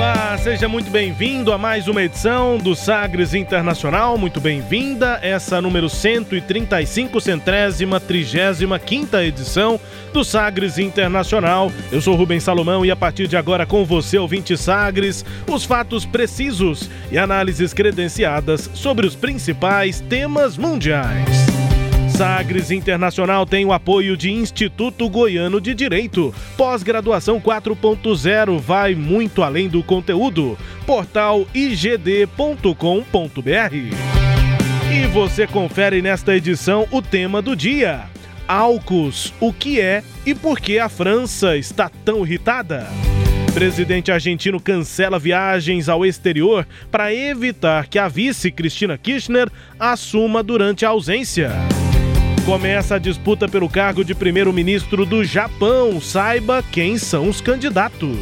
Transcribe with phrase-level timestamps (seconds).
[0.00, 4.16] Olá, seja muito bem-vindo a mais uma edição do Sagres Internacional.
[4.16, 9.78] Muito bem-vinda, essa número 135, centésima, trigésima, quinta edição
[10.10, 11.70] do Sagres Internacional.
[11.92, 16.06] Eu sou Rubens Salomão e a partir de agora com você, ouvinte Sagres, os fatos
[16.06, 21.59] precisos e análises credenciadas sobre os principais temas mundiais.
[22.20, 26.34] Sagres Internacional tem o apoio de Instituto Goiano de Direito.
[26.54, 30.58] Pós-graduação 4.0 vai muito além do conteúdo.
[30.84, 32.26] Portal igd.com.br.
[34.92, 38.02] E você confere nesta edição o tema do dia.
[38.46, 42.86] Alcos, o que é e por que a França está tão irritada?
[43.54, 50.84] Presidente argentino cancela viagens ao exterior para evitar que a vice Cristina Kirchner assuma durante
[50.84, 51.50] a ausência.
[52.44, 56.00] Começa a disputa pelo cargo de primeiro-ministro do Japão.
[56.00, 58.18] Saiba quem são os candidatos.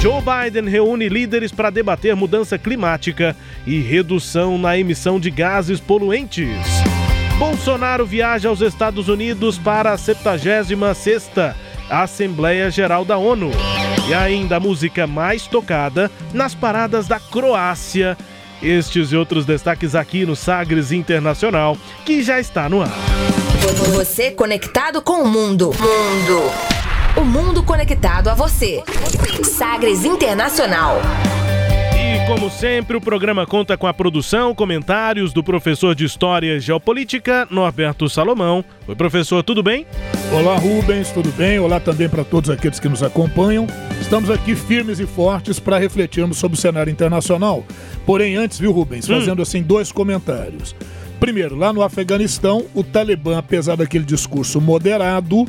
[0.00, 6.48] Joe Biden reúne líderes para debater mudança climática e redução na emissão de gases poluentes.
[7.38, 11.54] Bolsonaro viaja aos Estados Unidos para a 76ª
[11.90, 13.50] Assembleia Geral da ONU.
[14.08, 18.16] E ainda a música mais tocada nas paradas da Croácia
[18.64, 22.92] estes e outros destaques aqui no Sagres Internacional, que já está no ar.
[23.94, 25.66] Você conectado com o mundo.
[25.66, 26.42] Mundo.
[27.16, 28.82] O mundo conectado a você.
[29.44, 31.00] Sagres Internacional.
[31.94, 36.60] E como sempre, o programa conta com a produção, comentários do professor de História e
[36.60, 38.64] Geopolítica, Norberto Salomão.
[38.88, 39.86] Oi, professor, tudo bem?
[40.32, 41.58] Olá, Rubens, tudo bem?
[41.58, 43.66] Olá também para todos aqueles que nos acompanham.
[44.14, 47.64] Estamos aqui firmes e fortes para refletirmos sobre o cenário internacional.
[48.06, 49.18] Porém, antes, viu, Rubens, hum.
[49.18, 50.72] fazendo assim dois comentários.
[51.18, 55.48] Primeiro, lá no Afeganistão, o Talibã, apesar daquele discurso moderado,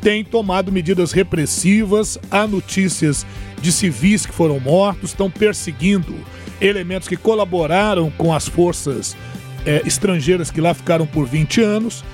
[0.00, 2.18] tem tomado medidas repressivas.
[2.28, 3.24] Há notícias
[3.60, 6.12] de civis que foram mortos, estão perseguindo
[6.60, 9.16] elementos que colaboraram com as forças
[9.64, 12.04] é, estrangeiras que lá ficaram por 20 anos.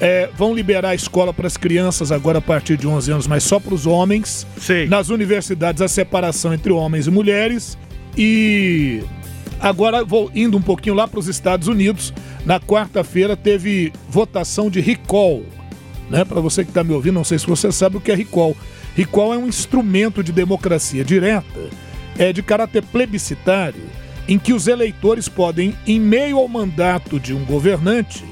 [0.00, 3.42] É, vão liberar a escola para as crianças agora a partir de 11 anos, mas
[3.44, 4.46] só para os homens.
[4.58, 4.86] Sim.
[4.86, 7.78] Nas universidades, a separação entre homens e mulheres.
[8.16, 9.02] E
[9.58, 12.12] agora vou indo um pouquinho lá para os Estados Unidos.
[12.44, 15.44] Na quarta-feira teve votação de recall.
[16.10, 16.24] Né?
[16.24, 18.56] Para você que está me ouvindo, não sei se você sabe o que é recall.
[18.94, 21.60] Recall é um instrumento de democracia direta,
[22.18, 23.82] é de caráter plebiscitário,
[24.26, 28.24] em que os eleitores podem, em meio ao mandato de um governante,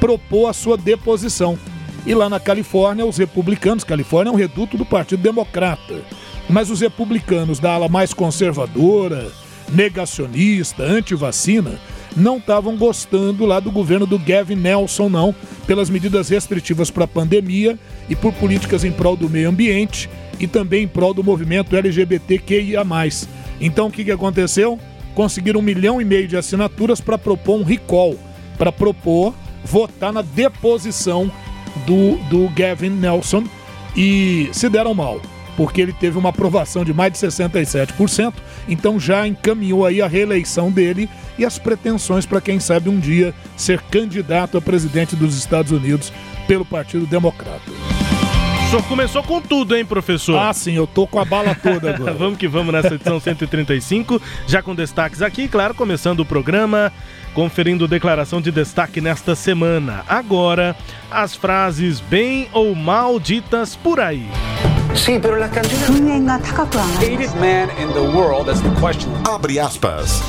[0.00, 1.58] propor a sua deposição.
[2.06, 6.02] E lá na Califórnia, os republicanos, Califórnia é um reduto do Partido Democrata,
[6.48, 9.30] mas os republicanos da ala mais conservadora,
[9.68, 11.78] negacionista, anti-vacina,
[12.16, 15.34] não estavam gostando lá do governo do Gavin Nelson, não,
[15.66, 17.78] pelas medidas restritivas para a pandemia
[18.08, 20.08] e por políticas em prol do meio ambiente
[20.40, 22.82] e também em prol do movimento LGBTQIA.
[23.60, 24.78] Então o que, que aconteceu?
[25.14, 28.16] Conseguiram um milhão e meio de assinaturas para propor um recall,
[28.56, 29.34] para propor
[29.70, 31.30] votar na deposição
[31.86, 33.44] do, do Gavin Nelson
[33.96, 35.20] e se deram mal,
[35.56, 38.34] porque ele teve uma aprovação de mais de 67%,
[38.68, 43.32] então já encaminhou aí a reeleição dele e as pretensões para quem sabe um dia
[43.56, 46.12] ser candidato a presidente dos Estados Unidos
[46.48, 47.70] pelo Partido Democrata.
[48.66, 50.38] O senhor começou com tudo, hein, professor?
[50.38, 52.14] Ah, sim, eu tô com a bala toda agora.
[52.14, 56.92] vamos que vamos nessa edição 135, já com destaques aqui, claro, começando o programa
[57.34, 60.04] conferindo declaração de destaque nesta semana.
[60.08, 60.76] Agora,
[61.10, 64.28] as frases bem ou mal ditas por aí.
[64.94, 66.22] Sim, pero las canciones...
[69.24, 70.20] Abre aspas.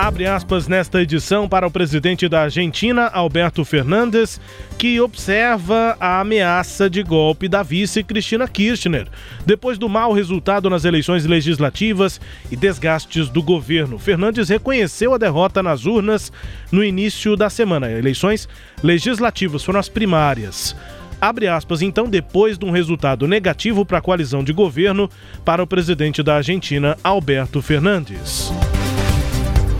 [0.00, 4.40] Abre aspas nesta edição para o presidente da Argentina, Alberto Fernandes,
[4.78, 9.08] que observa a ameaça de golpe da vice Cristina Kirchner,
[9.44, 12.18] depois do mau resultado nas eleições legislativas
[12.50, 13.98] e desgastes do governo.
[13.98, 16.32] Fernandes reconheceu a derrota nas urnas
[16.72, 17.92] no início da semana.
[17.92, 18.48] Eleições
[18.82, 20.74] legislativas foram as primárias
[21.20, 25.10] abre aspas, então, depois de um resultado negativo para a coalizão de governo
[25.44, 28.50] para o presidente da Argentina, Alberto Fernandes.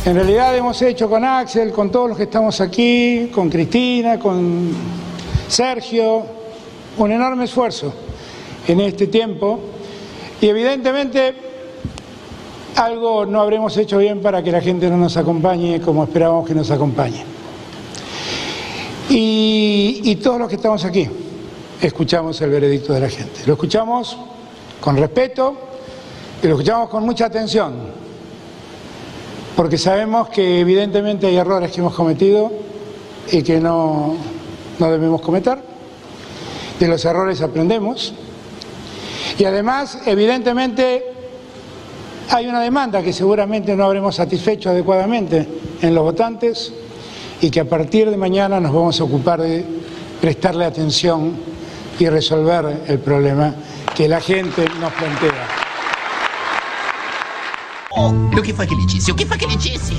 [0.05, 4.73] En realidad hemos hecho con Axel, con todos los que estamos aquí, con Cristina, con
[5.47, 6.25] Sergio,
[6.97, 7.93] un enorme esfuerzo.
[8.67, 9.59] en este tiempo
[10.41, 11.35] y evidentemente
[12.77, 16.55] algo no habremos hecho bien para que la gente no nos acompañe como esperábamos que
[16.55, 17.25] nos acompañe.
[19.09, 21.09] Y, todos los que estamos aquí
[21.81, 23.41] escuchamos el veredicto de la gente.
[23.47, 24.17] Lo escuchamos
[24.81, 25.55] con respeto
[26.43, 27.75] y lo escuchamos con mucha atención,
[29.61, 32.51] porque sabemos que evidentemente hay errores que hemos cometido
[33.31, 34.17] y que no,
[34.79, 35.59] no debemos cometer.
[36.79, 38.15] De los errores aprendemos.
[39.37, 41.05] Y además, evidentemente,
[42.31, 45.47] hay una demanda que seguramente no habremos satisfecho adecuadamente
[45.83, 46.73] en los votantes
[47.43, 49.63] y que a partir de mañana nos vamos a ocupar de
[50.23, 51.35] prestarle atención
[51.99, 53.55] y resolver el problema
[53.95, 55.60] que la gente nos plantea.
[57.93, 59.11] O que foi que ele disse?
[59.11, 59.95] O que foi que ele disse?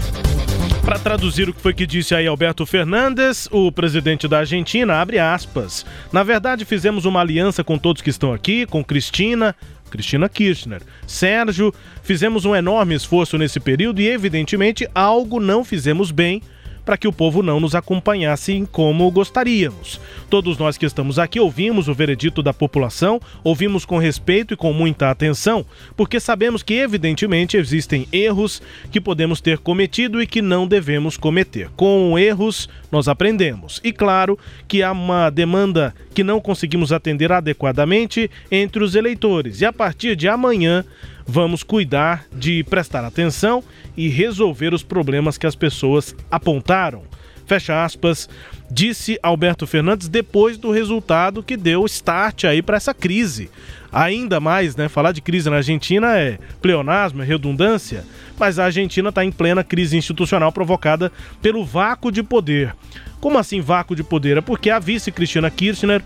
[0.85, 5.19] Para traduzir o que foi que disse aí Alberto Fernandes, o presidente da Argentina, abre
[5.19, 5.85] aspas.
[6.09, 9.53] Na verdade, fizemos uma aliança com todos que estão aqui, com Cristina,
[9.89, 16.41] Cristina Kirchner, Sérgio, fizemos um enorme esforço nesse período e, evidentemente, algo não fizemos bem
[16.85, 19.99] para que o povo não nos acompanhasse como gostaríamos.
[20.29, 24.73] Todos nós que estamos aqui ouvimos o veredito da população, ouvimos com respeito e com
[24.73, 28.61] muita atenção, porque sabemos que, evidentemente, existem erros
[28.91, 31.69] que podemos ter cometido e que não devemos cometer.
[31.75, 33.79] Com erros, nós aprendemos.
[33.83, 34.37] E claro
[34.67, 39.61] que há uma demanda que não conseguimos atender adequadamente entre os eleitores.
[39.61, 40.85] E a partir de amanhã,
[41.25, 43.63] vamos cuidar de prestar atenção
[43.95, 47.03] e resolver os problemas que as pessoas apontaram.
[47.45, 48.29] Fecha aspas,
[48.69, 53.49] disse Alberto Fernandes depois do resultado que deu start aí para essa crise.
[53.91, 54.87] Ainda mais, né?
[54.87, 58.05] Falar de crise na Argentina é pleonasmo, é redundância,
[58.39, 62.73] mas a Argentina está em plena crise institucional provocada pelo vácuo de poder.
[63.21, 64.37] Como assim vácuo de poder?
[64.37, 66.01] É porque a vice Cristina Kirchner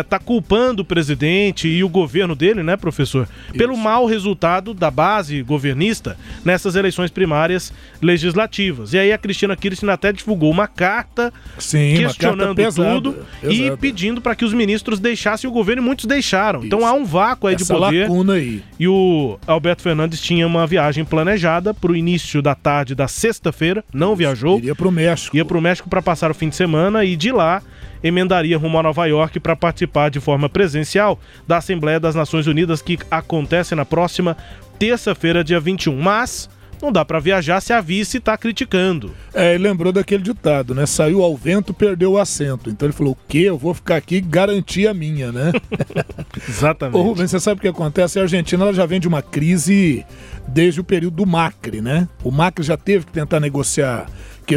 [0.00, 3.54] está eh, culpando o presidente e o governo dele, né, professor, Isso.
[3.58, 7.72] pelo mau resultado da base governista nessas eleições primárias
[8.02, 8.92] legislativas.
[8.92, 13.54] E aí a Cristina Kirchner até divulgou uma carta Sim, questionando uma carta tudo pesada,
[13.54, 16.60] e pedindo para que os ministros deixassem o governo e muitos deixaram.
[16.60, 16.66] Isso.
[16.66, 18.02] Então há um vácuo aí Essa de poder.
[18.02, 18.62] Lacuna aí.
[18.78, 23.82] E o Alberto Fernandes tinha uma viagem planejada para o início da tarde da sexta-feira,
[23.92, 24.16] não Isso.
[24.16, 24.58] viajou.
[24.58, 25.36] Iria para o México.
[25.36, 27.62] Ia para o México para passar o fim de semana e de lá
[28.02, 32.82] emendaria rumo a Nova York para participar de forma presencial da Assembleia das Nações Unidas
[32.82, 34.36] que acontece na próxima
[34.78, 36.00] terça-feira, dia 21.
[36.00, 36.48] Mas
[36.80, 39.14] não dá para viajar se a vice está criticando.
[39.34, 40.86] É, ele lembrou daquele ditado, né?
[40.86, 42.70] Saiu ao vento, perdeu o assento.
[42.70, 43.40] Então ele falou: o quê?
[43.40, 45.52] Eu vou ficar aqui garantir a minha, né?
[46.48, 46.96] Exatamente.
[46.96, 48.18] Ô, Rubens, você sabe o que acontece?
[48.18, 50.04] A Argentina ela já vem de uma crise
[50.48, 52.08] desde o período do Macri, né?
[52.24, 54.06] O Macri já teve que tentar negociar.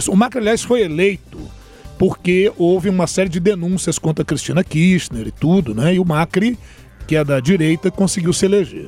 [0.08, 1.38] O Macri, aliás, foi eleito
[1.98, 5.96] porque houve uma série de denúncias contra Cristina Kirchner e tudo, né?
[5.96, 6.58] E o Macri,
[7.08, 8.88] que é da direita, conseguiu se eleger.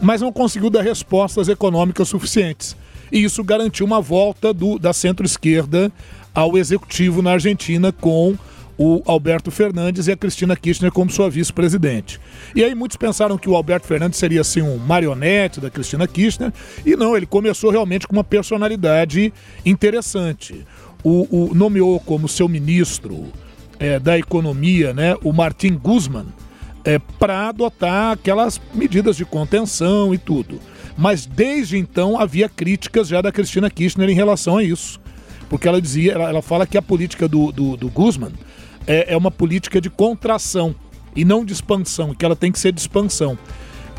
[0.00, 2.76] Mas não conseguiu dar respostas econômicas suficientes.
[3.10, 5.90] E isso garantiu uma volta do, da centro-esquerda
[6.34, 8.36] ao executivo na Argentina com
[8.78, 12.20] o Alberto Fernandes e a Cristina Kirchner como sua vice-presidente.
[12.54, 16.52] E aí muitos pensaram que o Alberto Fernandes seria assim um marionete da Cristina Kirchner,
[16.86, 19.32] e não, ele começou realmente com uma personalidade
[19.66, 20.64] interessante
[21.02, 23.26] o, o nomeou como seu ministro
[23.78, 26.26] é, da economia, né, o Martin Guzman,
[26.84, 30.60] é, para adotar aquelas medidas de contenção e tudo.
[30.96, 35.00] Mas desde então havia críticas já da Cristina Kirchner em relação a isso.
[35.48, 38.32] Porque ela dizia, ela, ela fala que a política do, do, do Guzman
[38.86, 40.74] é, é, uma política de contração
[41.14, 43.38] e não de expansão, que ela tem que ser de expansão.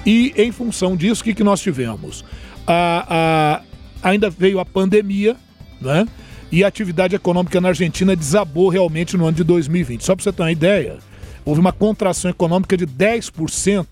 [0.05, 2.23] E em função disso, o que, que nós tivemos?
[2.65, 3.61] A,
[4.03, 5.35] a, ainda veio a pandemia,
[5.81, 6.07] né?
[6.51, 10.03] E a atividade econômica na Argentina desabou realmente no ano de 2020.
[10.03, 10.97] Só para você ter uma ideia,
[11.45, 13.85] houve uma contração econômica de 10%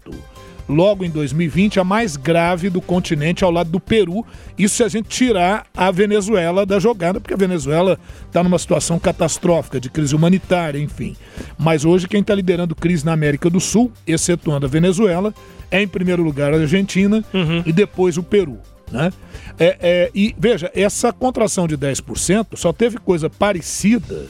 [0.67, 4.25] logo em 2020, a mais grave do continente ao lado do Peru.
[4.57, 8.99] Isso se a gente tirar a Venezuela da jogada, porque a Venezuela está numa situação
[8.99, 11.15] catastrófica de crise humanitária, enfim.
[11.57, 15.33] Mas hoje quem está liderando crise na América do Sul, excetuando a Venezuela,
[15.71, 17.63] é em primeiro lugar a Argentina uhum.
[17.65, 18.59] e depois o Peru.
[18.91, 19.11] Né?
[19.59, 24.27] É, é, e veja, essa contração de 10% só teve coisa parecida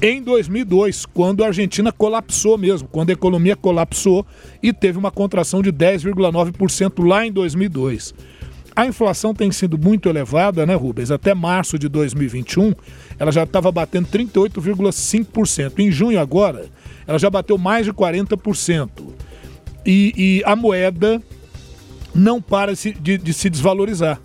[0.00, 4.24] em 2002, quando a Argentina colapsou mesmo, quando a economia colapsou
[4.62, 8.14] e teve uma contração de 10,9% lá em 2002.
[8.76, 11.10] A inflação tem sido muito elevada, né, Rubens?
[11.10, 12.74] Até março de 2021,
[13.18, 15.80] ela já estava batendo 38,5%.
[15.80, 16.66] Em junho agora,
[17.04, 18.88] ela já bateu mais de 40%.
[19.84, 21.20] E, e a moeda
[22.14, 24.20] não para de, de se desvalorizar.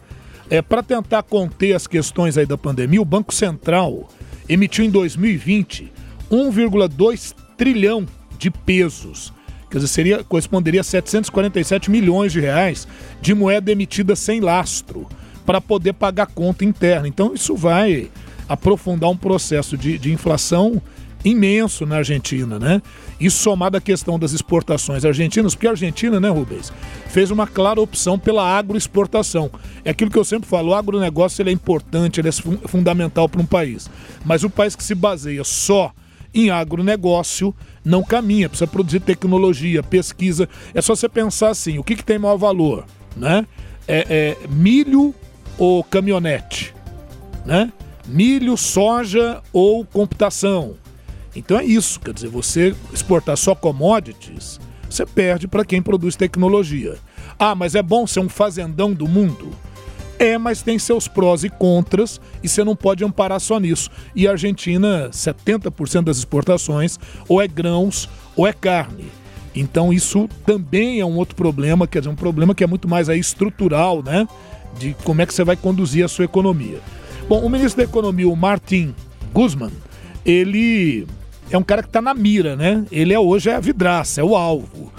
[0.50, 4.10] É, Para tentar conter as questões aí da pandemia, o Banco Central
[4.48, 5.92] emitiu em 2020
[6.30, 8.06] 1,2 trilhão
[8.38, 9.34] de pesos.
[9.70, 12.88] Quer dizer, seria, corresponderia a 747 milhões de reais
[13.22, 15.08] de moeda emitida sem lastro
[15.46, 17.08] para poder pagar conta interna.
[17.08, 18.10] Então isso vai
[18.48, 20.82] aprofundar um processo de, de inflação
[21.24, 22.82] imenso na Argentina, né?
[23.20, 26.74] Isso somado à questão das exportações argentinas, porque a Argentina, né, Rubens,
[27.08, 29.50] fez uma clara opção pela agroexportação.
[29.86, 33.42] É aquilo que eu sempre falo, o agronegócio ele é importante, ele é fundamental para
[33.42, 33.90] um país.
[34.26, 35.94] Mas o país que se baseia só
[36.34, 37.54] em agronegócio
[37.86, 40.50] não caminha, precisa produzir tecnologia, pesquisa.
[40.74, 43.46] É só você pensar assim, o que, que tem maior valor, né?
[43.88, 45.14] É, é milho
[45.58, 46.74] ou caminhonete,
[47.46, 47.72] né?
[48.08, 50.76] Milho, soja ou computação.
[51.36, 54.60] Então é isso, quer dizer, você exportar só commodities,
[54.90, 56.96] você perde para quem produz tecnologia.
[57.40, 59.50] Ah, mas é bom ser um fazendão do mundo?
[60.20, 63.90] É, mas tem seus prós e contras e você não pode amparar só nisso.
[64.16, 69.06] E a Argentina, 70% das exportações ou é grãos ou é carne.
[69.56, 73.10] Então isso também é um outro problema, quer dizer, um problema que é muito mais
[73.10, 74.28] aí estrutural, né?
[74.78, 76.80] De como é que você vai conduzir a sua economia.
[77.28, 78.94] Bom, o ministro da Economia, o Martin
[79.34, 79.72] Guzman,
[80.26, 81.08] ele
[81.52, 82.86] é um cara que está na mira, né?
[82.92, 84.92] Ele é hoje é a vidraça, é o alvo.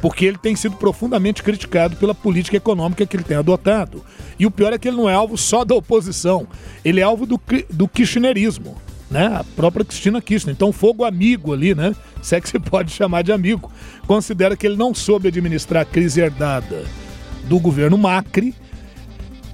[0.00, 4.04] Porque ele tem sido profundamente criticado pela política econômica que ele tem adotado.
[4.38, 6.46] E o pior é que ele não é alvo só da oposição,
[6.84, 8.76] ele é alvo do, do kirchnerismo,
[9.10, 9.26] né?
[9.26, 10.54] A própria Cristina Kirchner.
[10.54, 11.94] Então, fogo amigo ali, né?
[12.22, 13.72] Se é que se pode chamar de amigo,
[14.06, 16.84] considera que ele não soube administrar a crise herdada
[17.44, 18.54] do governo Macri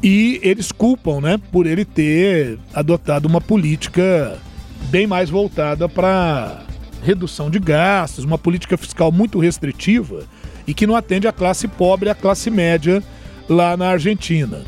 [0.02, 4.36] e eles culpam, né, por ele ter adotado uma política
[4.90, 6.62] bem mais voltada para
[7.02, 10.24] redução de gastos, uma política fiscal muito restritiva
[10.66, 13.02] e que não atende a classe pobre e a classe média
[13.48, 14.62] lá na Argentina.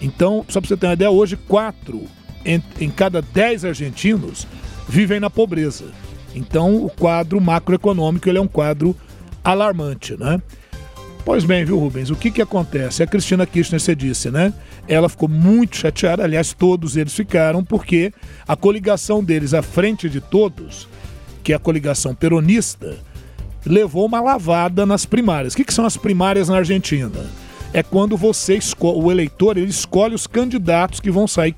[0.00, 2.02] Então, só para você ter uma ideia, hoje quatro
[2.44, 4.46] em, em cada dez argentinos
[4.88, 5.86] vivem na pobreza.
[6.34, 8.96] Então, o quadro macroeconômico ele é um quadro
[9.42, 10.40] alarmante, né?
[11.24, 12.10] Pois bem, viu, Rubens?
[12.10, 13.02] O que que acontece?
[13.02, 14.52] A Cristina Kirchner, você disse, né?
[14.86, 18.12] Ela ficou muito chateada, aliás, todos eles ficaram, porque
[18.46, 20.86] a coligação deles à frente de todos,
[21.42, 22.98] que é a coligação peronista,
[23.64, 25.54] levou uma lavada nas primárias.
[25.54, 27.24] O que, que são as primárias na Argentina?
[27.72, 31.54] É quando você o eleitor ele escolhe os candidatos que vão sair,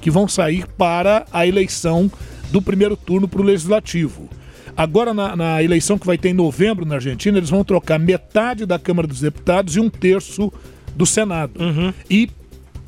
[0.00, 2.10] que vão sair para a eleição
[2.50, 4.30] do primeiro turno para o legislativo.
[4.76, 8.66] Agora, na, na, eleição que vai ter em novembro na Argentina, eles vão trocar metade
[8.66, 10.52] da Câmara dos Deputados e um terço
[10.96, 11.60] do Senado.
[11.62, 11.92] Uhum.
[12.10, 12.28] E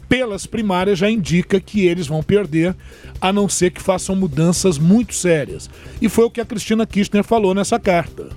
[0.09, 2.75] pelas primárias já indica que eles vão perder,
[3.21, 5.69] a não ser que façam mudanças muito sérias.
[6.01, 8.29] E foi o que a Cristina Kirchner falou nessa carta,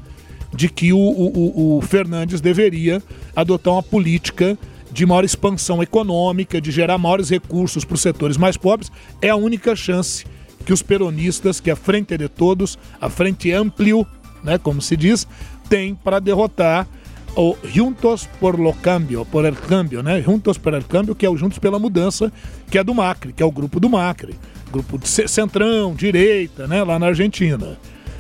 [0.53, 3.01] de que o, o, o Fernandes deveria
[3.36, 4.58] adotar uma política
[4.91, 8.91] de maior expansão econômica, de gerar maiores recursos para os setores mais pobres,
[9.22, 10.25] é a única chance
[10.66, 14.06] que os peronistas, que a Frente de Todos, a Frente Amplio,
[14.44, 15.28] né, como se diz,
[15.70, 16.88] tem para derrotar
[17.36, 20.22] o Juntos por lo Cambio, por el Cambio, né?
[20.22, 22.32] Juntos por el Cambio, que é o Juntos pela Mudança,
[22.70, 24.36] que é do Macri, que é o grupo do Macri,
[24.72, 27.78] grupo de centrão, direita, né, lá na Argentina.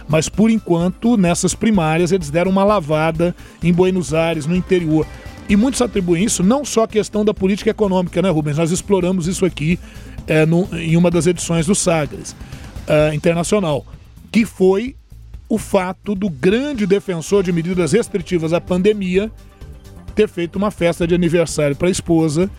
[0.07, 5.05] Mas por enquanto, nessas primárias, eles deram uma lavada em Buenos Aires, no interior.
[5.47, 8.57] E muitos atribuem isso não só à questão da política econômica, né, Rubens?
[8.57, 9.79] Nós exploramos isso aqui
[10.29, 12.35] é, no, em uma das edições do Sagres
[12.87, 13.85] uh, Internacional,
[14.31, 14.95] que foi
[15.49, 19.31] o fato do grande defensor de medidas restritivas à pandemia
[20.13, 22.49] ter feito uma festa de aniversário para a esposa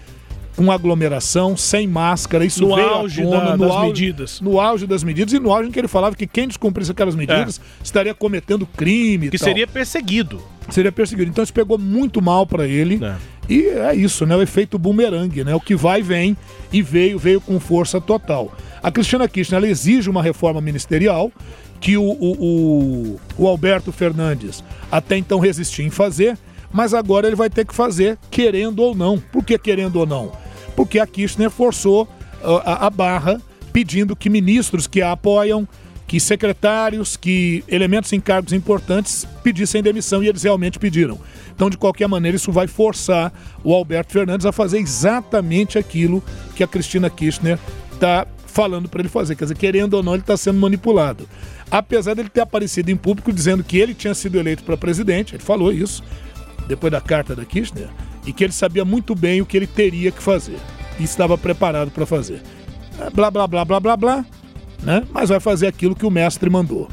[0.56, 4.40] com aglomeração, sem máscara, isso no veio auge tona, da, no das auge, medidas.
[4.40, 7.14] No auge das medidas e no auge em que ele falava que quem descumprisse aquelas
[7.14, 7.82] medidas é.
[7.82, 9.30] estaria cometendo crime.
[9.30, 10.42] Que seria perseguido.
[10.70, 11.30] Seria perseguido.
[11.30, 13.04] Então isso pegou muito mal para ele.
[13.04, 13.16] É.
[13.48, 14.36] E é isso, né?
[14.36, 15.54] O efeito bumerangue, né?
[15.54, 16.36] O que vai vem
[16.72, 18.56] e veio, veio com força total.
[18.82, 21.32] A Cristina Kirchner exige uma reforma ministerial
[21.80, 24.62] que o, o, o, o Alberto Fernandes
[24.92, 26.38] até então resistia em fazer,
[26.72, 29.18] mas agora ele vai ter que fazer, querendo ou não.
[29.18, 30.30] Por que querendo ou não?
[30.76, 33.40] Porque a Kirchner forçou uh, a, a barra
[33.72, 35.66] pedindo que ministros que a apoiam
[36.10, 41.20] que secretários, que elementos em cargos importantes pedissem demissão e eles realmente pediram.
[41.54, 46.20] Então, de qualquer maneira, isso vai forçar o Alberto Fernandes a fazer exatamente aquilo
[46.56, 47.60] que a Cristina Kirchner
[47.92, 49.36] está falando para ele fazer.
[49.36, 51.28] Quer dizer, querendo ou não, ele está sendo manipulado.
[51.70, 55.44] Apesar dele ter aparecido em público dizendo que ele tinha sido eleito para presidente, ele
[55.44, 56.02] falou isso
[56.66, 57.88] depois da carta da Kirchner,
[58.26, 60.58] e que ele sabia muito bem o que ele teria que fazer
[60.98, 62.42] e estava preparado para fazer.
[63.14, 64.39] Blá, blá, blá, blá, blá, blá
[64.82, 65.02] né?
[65.12, 66.88] Mas vai fazer aquilo que o mestre mandou.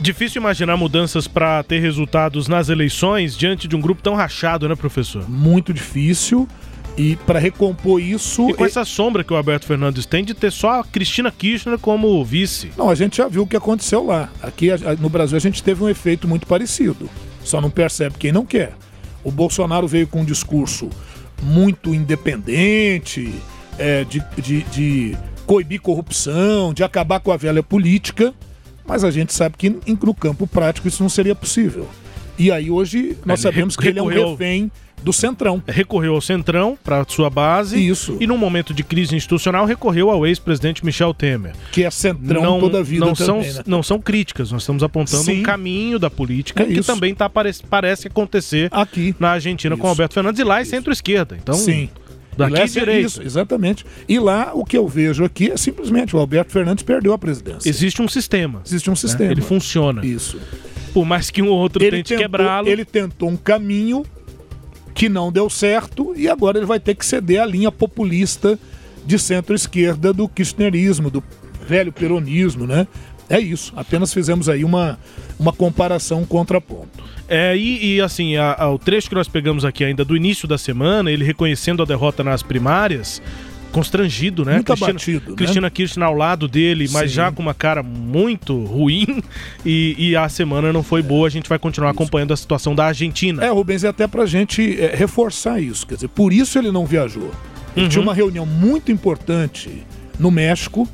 [0.00, 4.76] Difícil imaginar mudanças para ter resultados nas eleições diante de um grupo tão rachado, né,
[4.76, 5.28] professor?
[5.28, 6.48] Muito difícil.
[6.96, 8.50] E para recompor isso.
[8.50, 11.78] E com essa sombra que o Alberto Fernandes tem de ter só a Cristina Kirchner
[11.78, 12.72] como vice.
[12.76, 14.30] Não, a gente já viu o que aconteceu lá.
[14.42, 14.68] Aqui
[14.98, 17.08] no Brasil a gente teve um efeito muito parecido.
[17.44, 18.72] Só não percebe quem não quer.
[19.22, 20.90] O Bolsonaro veio com um discurso
[21.40, 23.32] muito independente,
[23.78, 25.16] é, de, de, de
[25.48, 28.34] coibir corrupção, de acabar com a velha política,
[28.86, 31.88] mas a gente sabe que no campo prático isso não seria possível.
[32.38, 34.70] E aí hoje nós sabemos que ele é um refém
[35.02, 35.62] do Centrão.
[35.66, 37.78] Recorreu ao Centrão para sua base.
[37.78, 38.18] Isso.
[38.20, 41.54] E num momento de crise institucional recorreu ao ex-presidente Michel Temer.
[41.72, 43.62] Que é Centrão não, toda a vida não também, são, né?
[43.66, 45.40] Não são críticas, nós estamos apontando Sim.
[45.40, 49.80] um caminho da política é que também tá, parece, parece acontecer aqui na Argentina isso.
[49.80, 51.38] com Alberto Fernandes e lá é centro-esquerda.
[51.40, 51.88] Então, Sim.
[52.38, 53.06] Daqui é direito.
[53.06, 53.84] Isso, exatamente.
[54.08, 57.68] E lá o que eu vejo aqui é simplesmente o Alberto Fernandes perdeu a presidência.
[57.68, 58.62] Existe um sistema.
[58.64, 58.96] Existe um né?
[58.96, 59.26] sistema.
[59.26, 59.32] Né?
[59.32, 60.06] Ele funciona.
[60.06, 60.38] Isso.
[60.94, 62.68] Por mais que um outro ele tente quebrá-lo.
[62.68, 64.04] Ele tentou um caminho
[64.94, 68.58] que não deu certo e agora ele vai ter que ceder à linha populista
[69.04, 71.22] de centro-esquerda do kirchnerismo, do
[71.66, 72.86] velho peronismo, né?
[73.28, 73.72] É isso.
[73.76, 74.98] Apenas fizemos aí uma,
[75.38, 77.04] uma comparação, um contraponto.
[77.28, 80.48] É, e, e assim, a, a, o trecho que nós pegamos aqui ainda do início
[80.48, 83.20] da semana, ele reconhecendo a derrota nas primárias,
[83.70, 84.54] constrangido, né?
[84.54, 85.36] Muito Cristina, abatido, né?
[85.36, 87.16] Cristina Kirchner ao lado dele, mas Sim.
[87.16, 89.22] já com uma cara muito ruim
[89.64, 91.26] e, e, a semana não foi boa.
[91.26, 92.02] A gente vai continuar isso.
[92.02, 93.44] acompanhando a situação da Argentina.
[93.44, 95.86] É, Rubens, é até pra gente é, reforçar isso.
[95.86, 97.30] Quer dizer, por isso ele não viajou.
[97.76, 97.88] Ele uhum.
[97.90, 99.84] tinha uma reunião muito importante
[100.18, 100.88] no México,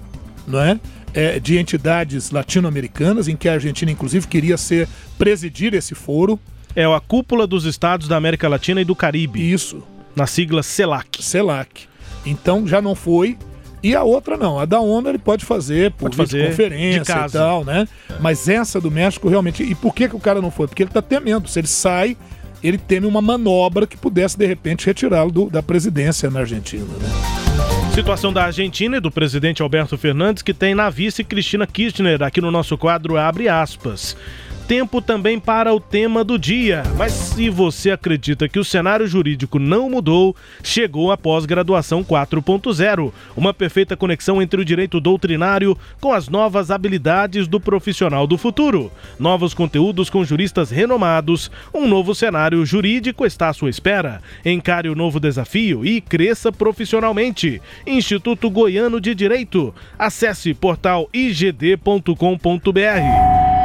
[0.46, 0.78] não é?
[1.14, 6.38] É de entidades latino-americanas, em que a Argentina, inclusive, queria ser presidir esse foro.
[6.74, 9.52] É a cúpula dos estados da América Latina e do Caribe.
[9.52, 9.82] Isso.
[10.16, 11.22] Na sigla CELAC.
[11.22, 11.86] CELAC.
[12.26, 13.38] Então já não foi.
[13.82, 17.30] E a outra não, a da ONU ele pode fazer por pode fazer conferência e
[17.30, 17.86] tal, né?
[18.18, 19.62] Mas essa do México realmente.
[19.62, 20.66] E por que, que o cara não foi?
[20.66, 21.46] Porque ele tá temendo.
[21.48, 22.16] Se ele sai,
[22.62, 27.83] ele teme uma manobra que pudesse de repente retirá-lo da presidência na Argentina, né?
[27.94, 32.24] Situação da Argentina e do presidente Alberto Fernandes, que tem na vice Cristina Kirchner.
[32.24, 34.16] Aqui no nosso quadro, abre aspas
[34.66, 36.82] tempo também para o tema do dia.
[36.96, 43.52] Mas se você acredita que o cenário jurídico não mudou, chegou a pós-graduação 4.0, uma
[43.52, 48.90] perfeita conexão entre o direito doutrinário com as novas habilidades do profissional do futuro.
[49.18, 54.22] Novos conteúdos com juristas renomados, um novo cenário jurídico está à sua espera.
[54.44, 57.60] Encare o novo desafio e cresça profissionalmente.
[57.86, 59.74] Instituto Goiano de Direito.
[59.98, 62.14] Acesse portal igd.com.br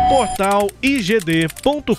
[0.10, 1.94] portal igd.com.br.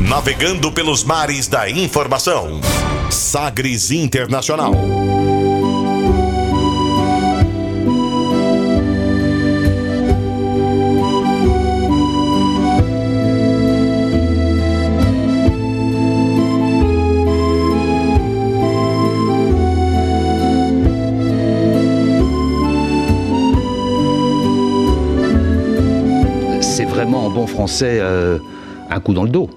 [0.00, 2.60] Navegando pelos mares da informação.
[3.10, 4.72] Sagres Internacional.
[27.58, 28.38] Français euh,
[28.88, 29.50] un coup dans le dos.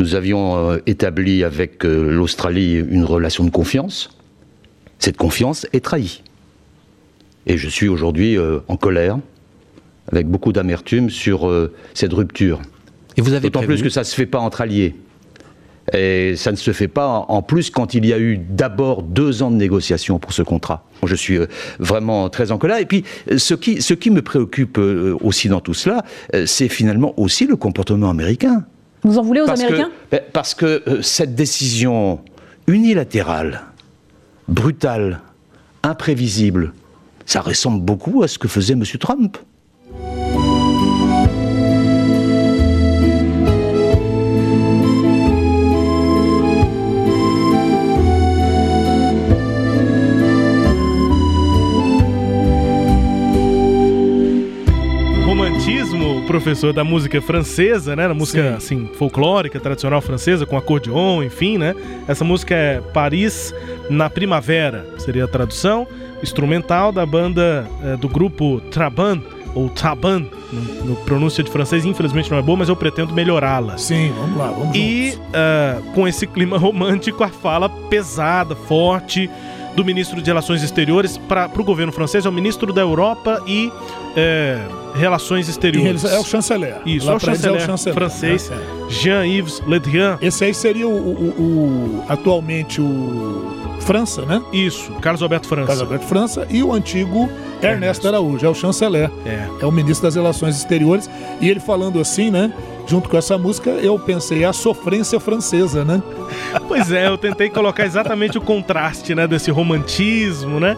[0.00, 4.18] Nous avions euh, établi avec euh, l'Australie une relation de confiance.
[4.98, 6.24] Cette confiance est trahie.
[7.46, 8.36] Et je suis aujourd'hui
[8.68, 9.18] en colère,
[10.10, 11.50] avec beaucoup d'amertume sur
[11.92, 12.60] cette rupture.
[13.16, 14.94] Et vous avez D'autant plus que ça ne se fait pas entre alliés.
[15.92, 19.42] Et ça ne se fait pas en plus quand il y a eu d'abord deux
[19.42, 20.84] ans de négociations pour ce contrat.
[21.04, 21.46] Je suis euh,
[21.78, 22.78] vraiment très en colère.
[22.78, 23.04] Et puis,
[23.36, 27.46] ce qui, ce qui me préoccupe euh, aussi dans tout cela, euh, c'est finalement aussi
[27.46, 28.64] le comportement américain.
[29.02, 29.90] Vous en voulez aux Américains?
[30.10, 32.20] ben, Parce que cette décision
[32.68, 33.62] unilatérale,
[34.48, 35.20] brutale,
[35.82, 36.72] imprévisible,
[37.26, 38.84] ça ressemble beaucoup à ce que faisait M.
[39.00, 39.38] Trump.
[56.26, 58.08] Professor da música francesa, né?
[58.08, 58.54] Na música, Sim.
[58.54, 61.74] assim, folclórica, tradicional francesa, com acordeon, enfim, né?
[62.08, 63.54] Essa música é Paris
[63.90, 65.86] na Primavera, seria a tradução.
[66.22, 69.20] Instrumental da banda é, do grupo Traban,
[69.54, 73.76] ou Traban, no, no, pronúncia de francês, infelizmente não é boa, mas eu pretendo melhorá-la.
[73.76, 79.28] Sim, vamos lá, vamos E uh, com esse clima romântico, a fala pesada, forte
[79.74, 83.72] do ministro de Relações Exteriores para o governo francês, é o ministro da Europa e
[84.16, 84.58] é,
[84.94, 86.04] Relações Exteriores.
[86.04, 86.76] É o chanceler.
[86.84, 88.90] Isso, é o chanceler, é o chanceler francês, é, é.
[88.90, 90.18] Jean-Yves Le Drian.
[90.20, 94.40] Esse aí seria o, o, o, atualmente o França, né?
[94.52, 95.66] Isso, Carlos Alberto França.
[95.66, 97.28] Carlos Alberto França e o antigo
[97.60, 99.10] Ernesto Araújo, é o chanceler.
[99.24, 99.48] É.
[99.60, 101.08] é o ministro das Relações Exteriores.
[101.40, 102.52] E ele falando assim, né?
[102.86, 106.02] Junto com essa música, eu pensei, é a sofrência francesa, né?
[106.68, 110.76] Pois é, eu tentei colocar exatamente o contraste, né, desse romantismo, né?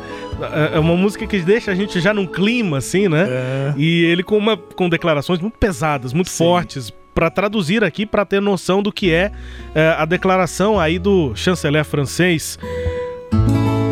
[0.72, 3.26] É uma música que deixa a gente já num clima, assim, né?
[3.28, 3.74] É.
[3.76, 6.38] E ele com, uma, com declarações muito pesadas, muito Sim.
[6.38, 9.30] fortes, para traduzir aqui, para ter noção do que é,
[9.74, 12.58] é a declaração aí do chanceler francês.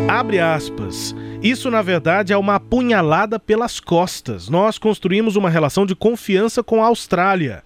[0.09, 1.15] Abre aspas.
[1.41, 4.47] Isso, na verdade, é uma apunhalada pelas costas.
[4.49, 7.63] Nós construímos uma relação de confiança com a Austrália.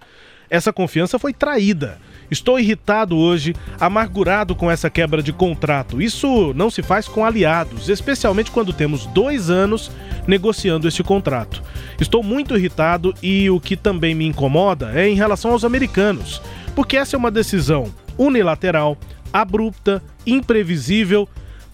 [0.50, 1.98] Essa confiança foi traída.
[2.30, 6.00] Estou irritado hoje, amargurado com essa quebra de contrato.
[6.00, 9.90] Isso não se faz com aliados, especialmente quando temos dois anos
[10.26, 11.62] negociando este contrato.
[12.00, 16.42] Estou muito irritado e o que também me incomoda é em relação aos americanos,
[16.74, 18.96] porque essa é uma decisão unilateral,
[19.32, 21.28] abrupta, imprevisível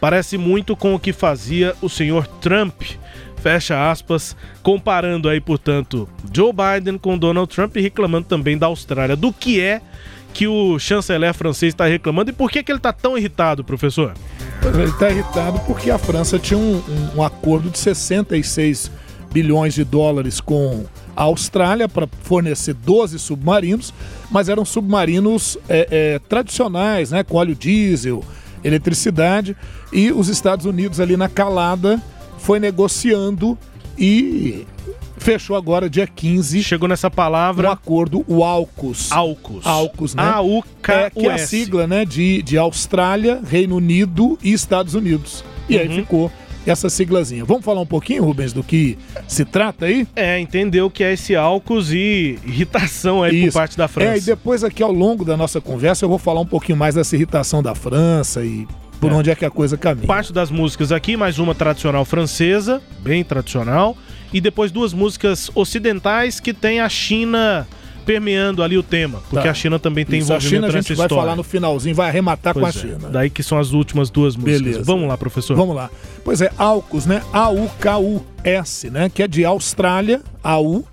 [0.04, 2.82] Parece muito com o que fazia o senhor Trump.
[3.44, 9.14] Fecha aspas, comparando aí, portanto, Joe Biden com Donald Trump e reclamando também da Austrália.
[9.14, 9.82] Do que é
[10.32, 14.14] que o chanceler francês está reclamando e por que, que ele está tão irritado, professor?
[14.62, 18.90] Ele está irritado porque a França tinha um, um, um acordo de 66
[19.30, 23.92] bilhões de dólares com a Austrália para fornecer 12 submarinos,
[24.30, 28.24] mas eram submarinos é, é, tradicionais, né, com óleo diesel,
[28.64, 29.54] eletricidade,
[29.92, 32.00] e os Estados Unidos ali na calada
[32.44, 33.58] foi negociando
[33.98, 34.66] e
[35.16, 36.62] fechou agora dia 15.
[36.62, 37.68] Chegou nessa palavra.
[37.68, 39.10] Um acordo, o AUKUS.
[39.10, 39.66] AUKUS.
[39.66, 40.22] AUKUS, né?
[40.22, 41.06] A-U-K-U-S.
[41.06, 45.42] É, que é a sigla, né, de, de Austrália, Reino Unido e Estados Unidos.
[45.68, 45.82] E uhum.
[45.82, 46.30] aí ficou
[46.66, 47.46] essa siglazinha.
[47.46, 50.06] Vamos falar um pouquinho, Rubens, do que se trata aí?
[50.14, 53.52] É, entender o que é esse álcool e irritação aí Isso.
[53.52, 54.12] por parte da França.
[54.12, 56.94] É, e depois aqui ao longo da nossa conversa eu vou falar um pouquinho mais
[56.94, 58.66] dessa irritação da França e
[59.00, 59.14] por é.
[59.14, 60.06] onde é que a coisa caminha.
[60.06, 63.96] Parte das músicas aqui, mais uma tradicional francesa, bem tradicional,
[64.32, 67.66] e depois duas músicas ocidentais que tem a China
[68.04, 69.50] permeando ali o tema, porque tá.
[69.50, 72.08] a China também tem Isso, envolvimento a China a gente vai falar no finalzinho, vai
[72.08, 72.72] arrematar pois com a é.
[72.72, 73.08] China.
[73.10, 74.60] Daí que são as últimas duas músicas.
[74.60, 74.82] Beleza.
[74.84, 75.56] Vamos lá, professor.
[75.56, 75.90] Vamos lá.
[76.22, 77.22] Pois é, AUKUS, né?
[77.32, 79.08] A-U-K-U-S, né?
[79.08, 80.84] Que é de Austrália, A-U.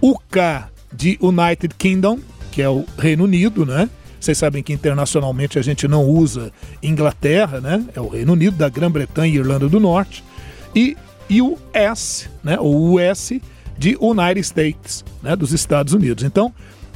[0.00, 2.18] O K de United Kingdom,
[2.52, 3.88] que é o Reino Unido, né?
[4.24, 6.50] Vocês sabem que internacionalmente a gente não usa
[6.82, 7.84] Inglaterra, né?
[7.94, 10.24] É o Reino Unido, da Grã-Bretanha e Irlanda do Norte.
[10.74, 10.96] E,
[11.28, 12.58] e o S, né?
[12.58, 13.32] O US
[13.76, 16.24] de United States, né, dos Estados Unidos.
[16.24, 16.54] Então,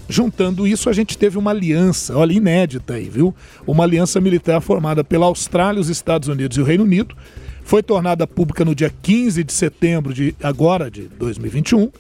[0.09, 3.35] juntando isso, a gente teve uma aliança, olha, inédita aí, viu?
[3.67, 7.15] Uma aliança militar formada pela Austrália, os Estados Unidos e o Reino Unido.
[7.63, 11.91] Foi tornada pública no dia 15 de setembro de agora de 2021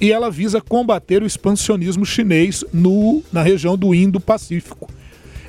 [0.00, 4.90] e ela visa combater o expansionismo chinês no, na região do Indo-Pacífico.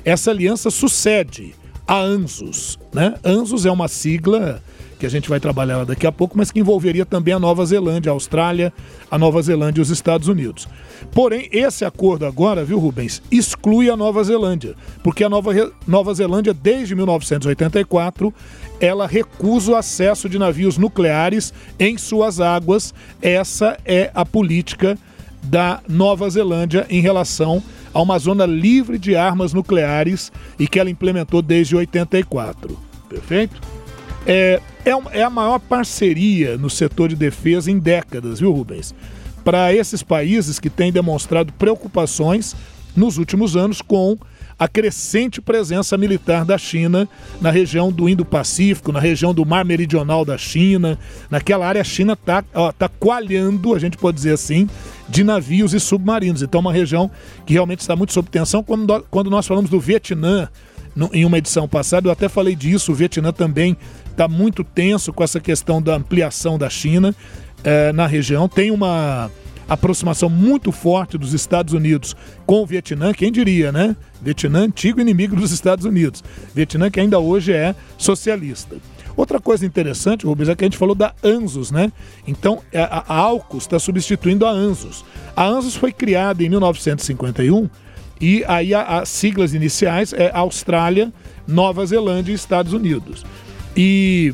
[0.04, 1.54] Essa aliança sucede
[1.86, 2.78] a ANZUS.
[2.92, 3.14] Né?
[3.24, 4.62] ANZUS é uma sigla
[4.98, 8.10] que a gente vai trabalhar daqui a pouco, mas que envolveria também a Nova Zelândia,
[8.10, 8.72] a Austrália,
[9.10, 10.68] a Nova Zelândia e os Estados Unidos.
[11.12, 15.52] Porém, esse acordo agora, viu, Rubens, exclui a Nova Zelândia, porque a Nova,
[15.86, 18.32] Nova Zelândia, desde 1984,
[18.80, 22.94] ela recusa o acesso de navios nucleares em suas águas.
[23.20, 24.98] Essa é a política
[25.42, 27.62] da Nova Zelândia em relação
[27.94, 32.78] a uma zona livre de armas nucleares e que ela implementou desde 84.
[33.08, 33.75] Perfeito?
[34.26, 38.94] É, é, é a maior parceria no setor de defesa em décadas, viu, Rubens?
[39.44, 42.56] Para esses países que têm demonstrado preocupações
[42.96, 44.18] nos últimos anos com
[44.58, 47.06] a crescente presença militar da China
[47.40, 50.98] na região do Indo-Pacífico, na região do Mar Meridional da China.
[51.30, 54.68] Naquela área, a China está tá coalhando, a gente pode dizer assim,
[55.08, 56.42] de navios e submarinos.
[56.42, 57.10] Então, é uma região
[57.44, 58.62] que realmente está muito sob tensão.
[58.62, 60.48] Quando, quando nós falamos do Vietnã,
[61.12, 63.76] em uma edição passada, eu até falei disso, o Vietnã também
[64.16, 67.14] está muito tenso com essa questão da ampliação da China
[67.62, 68.48] eh, na região.
[68.48, 69.30] Tem uma
[69.68, 73.94] aproximação muito forte dos Estados Unidos com o Vietnã, quem diria, né?
[74.22, 76.24] Vietnã, antigo inimigo dos Estados Unidos.
[76.54, 78.76] Vietnã que ainda hoje é socialista.
[79.16, 81.90] Outra coisa interessante, Rubens, é que a gente falou da ANZUS, né?
[82.26, 85.04] Então, é, a, a AUKUS está substituindo a ANZUS.
[85.34, 87.68] A ANZUS foi criada em 1951
[88.20, 91.12] e aí as siglas iniciais é Austrália,
[91.46, 93.24] Nova Zelândia e Estados Unidos.
[93.76, 94.32] E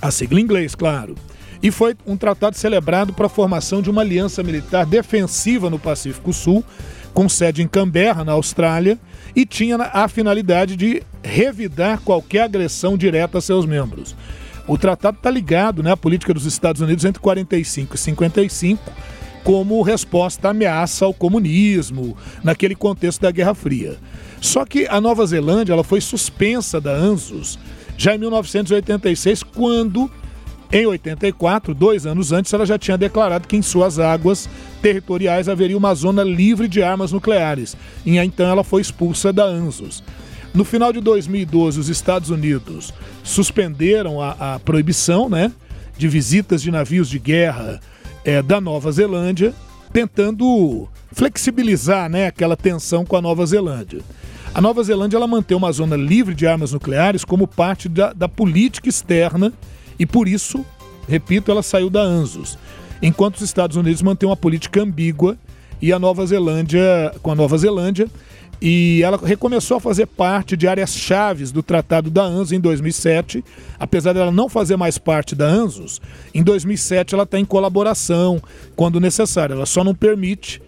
[0.00, 1.14] a sigla em inglês, claro.
[1.62, 6.32] E foi um tratado celebrado para a formação de uma aliança militar defensiva no Pacífico
[6.32, 6.64] Sul,
[7.14, 8.98] com sede em Canberra, na Austrália,
[9.34, 14.16] e tinha a finalidade de revidar qualquer agressão direta a seus membros.
[14.66, 18.92] O tratado está ligado né, à política dos Estados Unidos entre 45 e 55,
[19.44, 23.96] como resposta à ameaça ao comunismo, naquele contexto da Guerra Fria.
[24.40, 27.58] Só que a Nova Zelândia ela foi suspensa da ANZUS
[27.96, 30.10] já em 1986, quando,
[30.72, 34.48] em 84, dois anos antes, ela já tinha declarado que em suas águas
[34.80, 37.76] territoriais haveria uma zona livre de armas nucleares.
[38.04, 40.02] E então ela foi expulsa da ANZUS.
[40.54, 42.92] No final de 2012, os Estados Unidos
[43.24, 45.50] suspenderam a, a proibição né,
[45.96, 47.80] de visitas de navios de guerra
[48.24, 49.54] é, da Nova Zelândia,
[49.92, 54.00] tentando flexibilizar né, aquela tensão com a Nova Zelândia.
[54.54, 58.28] A Nova Zelândia ela mantém uma zona livre de armas nucleares como parte da, da
[58.28, 59.50] política externa
[59.98, 60.64] e por isso,
[61.08, 62.58] repito, ela saiu da ANZUS.
[63.00, 65.38] Enquanto os Estados Unidos mantêm uma política ambígua
[65.80, 68.08] e a Nova Zelândia, com a Nova Zelândia,
[68.60, 73.42] e ela recomeçou a fazer parte de áreas chaves do Tratado da ANZUS em 2007.
[73.78, 76.00] Apesar dela não fazer mais parte da ANZUS,
[76.34, 78.40] em 2007 ela está em colaboração
[78.76, 79.54] quando necessário.
[79.54, 80.60] Ela só não permite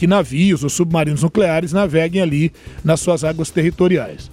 [0.00, 2.50] que navios ou submarinos nucleares naveguem ali
[2.82, 4.30] nas suas águas territoriais.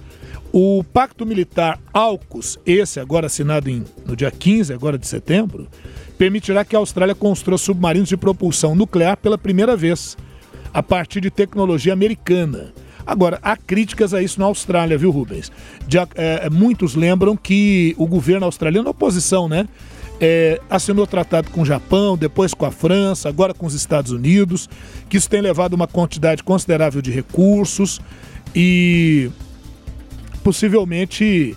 [0.50, 5.68] O Pacto Militar AUKUS, esse agora assinado em, no dia 15 agora de setembro,
[6.16, 10.16] permitirá que a Austrália construa submarinos de propulsão nuclear pela primeira vez,
[10.72, 12.72] a partir de tecnologia americana.
[13.06, 15.52] Agora, há críticas a isso na Austrália, viu, Rubens?
[15.86, 19.68] Já, é, muitos lembram que o governo australiano, a oposição, né?
[20.20, 24.68] É, assinou tratado com o Japão, depois com a França, agora com os Estados Unidos,
[25.08, 28.00] que isso tem levado uma quantidade considerável de recursos
[28.54, 29.30] e
[30.42, 31.56] possivelmente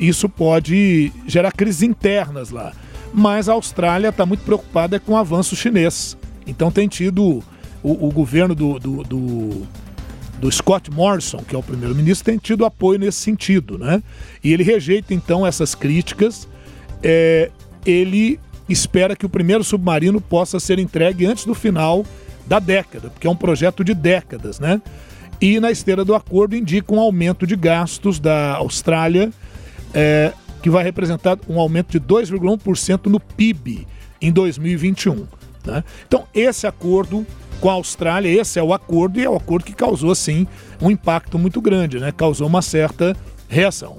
[0.00, 2.72] isso pode gerar crises internas lá.
[3.14, 6.16] Mas a Austrália está muito preocupada com o avanço chinês.
[6.46, 7.44] Então tem tido
[7.82, 9.68] o, o governo do, do, do
[10.40, 14.02] do Scott Morrison, que é o primeiro-ministro, tem tido apoio nesse sentido, né?
[14.42, 16.48] E ele rejeita então essas críticas.
[17.02, 17.50] É,
[17.84, 18.38] ele
[18.68, 22.04] espera que o primeiro submarino possa ser entregue antes do final
[22.46, 24.80] da década, porque é um projeto de décadas, né?
[25.40, 29.30] E na esteira do acordo indica um aumento de gastos da Austrália,
[29.94, 33.86] é, que vai representar um aumento de 2,1% no PIB
[34.20, 35.26] em 2021.
[35.64, 35.82] Né?
[36.06, 37.26] Então, esse acordo
[37.60, 40.46] com a Austrália, esse é o acordo e é o acordo que causou, assim,
[40.80, 42.12] um impacto muito grande, né?
[42.12, 43.16] Causou uma certa
[43.48, 43.98] reação.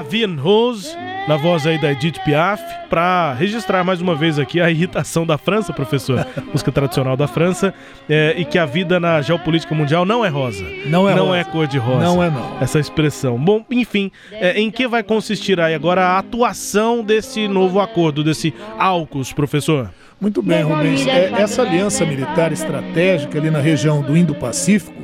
[0.00, 0.02] Vie.
[0.02, 4.38] La Vie en Rose na voz aí da Edith Piaf, para registrar mais uma vez
[4.38, 7.72] aqui a irritação da França, professor, música tradicional da França,
[8.08, 10.64] é, e que a vida na geopolítica mundial não é rosa.
[10.86, 11.38] Não é Não rosa.
[11.38, 12.04] é cor de rosa.
[12.04, 12.58] Não é não.
[12.60, 13.38] Essa expressão.
[13.38, 18.52] Bom, enfim, é, em que vai consistir aí agora a atuação desse novo acordo, desse
[18.78, 19.90] AUKUS, professor?
[20.20, 21.06] Muito bem, Rubens.
[21.06, 25.02] É, essa aliança militar estratégica ali na região do Indo-Pacífico,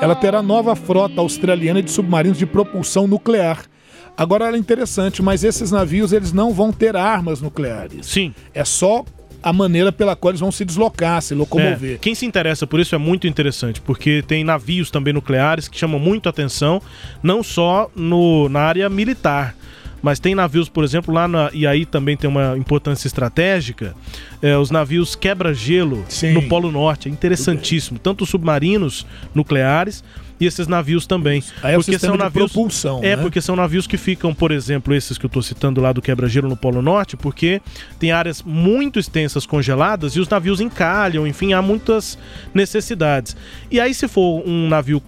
[0.00, 3.58] ela terá nova frota australiana de submarinos de propulsão nuclear
[4.18, 8.04] Agora é interessante, mas esses navios eles não vão ter armas nucleares.
[8.04, 8.34] Sim.
[8.52, 9.04] É só
[9.40, 11.94] a maneira pela qual eles vão se deslocar, se locomover.
[11.94, 15.78] É, quem se interessa por isso é muito interessante, porque tem navios também nucleares que
[15.78, 16.82] chamam muito atenção,
[17.22, 19.54] não só no, na área militar.
[20.02, 23.94] Mas tem navios, por exemplo, lá na, e aí também tem uma importância estratégica,
[24.40, 27.08] é, os navios quebra-gelo no Polo Norte.
[27.08, 27.98] É interessantíssimo.
[27.98, 30.04] Tanto os submarinos nucleares
[30.40, 31.42] e esses navios também.
[31.62, 33.22] Aí é porque são navios propulsão, É, né?
[33.22, 36.48] porque são navios que ficam, por exemplo, esses que eu estou citando lá do quebra-gelo
[36.48, 37.60] no Polo Norte, porque
[37.98, 42.18] tem áreas muito extensas congeladas e os navios encalham, enfim, há muitas
[42.54, 43.36] necessidades.
[43.70, 45.02] E aí se for um navio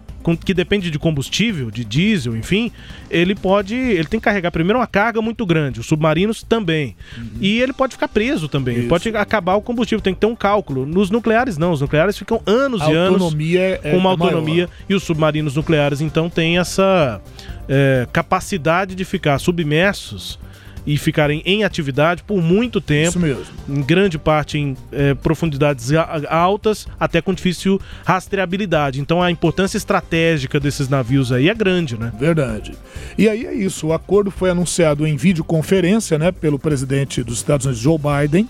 [0.45, 2.71] que depende de combustível, de diesel, enfim,
[3.11, 3.75] ele pode.
[3.75, 6.95] Ele tem que carregar primeiro uma carga muito grande, os submarinos também.
[7.17, 7.25] Uhum.
[7.41, 8.77] E ele pode ficar preso também.
[8.77, 10.85] Ele pode acabar o combustível, tem que ter um cálculo.
[10.85, 11.73] Nos nucleares, não.
[11.73, 14.67] Os nucleares ficam anos a e anos é, com uma é autonomia.
[14.67, 14.71] maior.
[14.89, 17.21] E os submarinos nucleares, então, têm essa
[17.69, 20.39] é, capacidade de ficar submersos
[20.87, 23.11] e ficarem em atividade por muito tempo.
[23.11, 23.45] Isso mesmo.
[23.69, 25.91] Em grande parte em eh, profundidades
[26.29, 29.01] altas, até com difícil rastreabilidade.
[29.01, 32.13] Então a importância estratégica desses navios aí é grande, né?
[32.19, 32.73] Verdade.
[33.17, 37.67] E aí é isso, o acordo foi anunciado em videoconferência, né, pelo presidente dos Estados
[37.67, 38.49] Unidos, Joe Biden,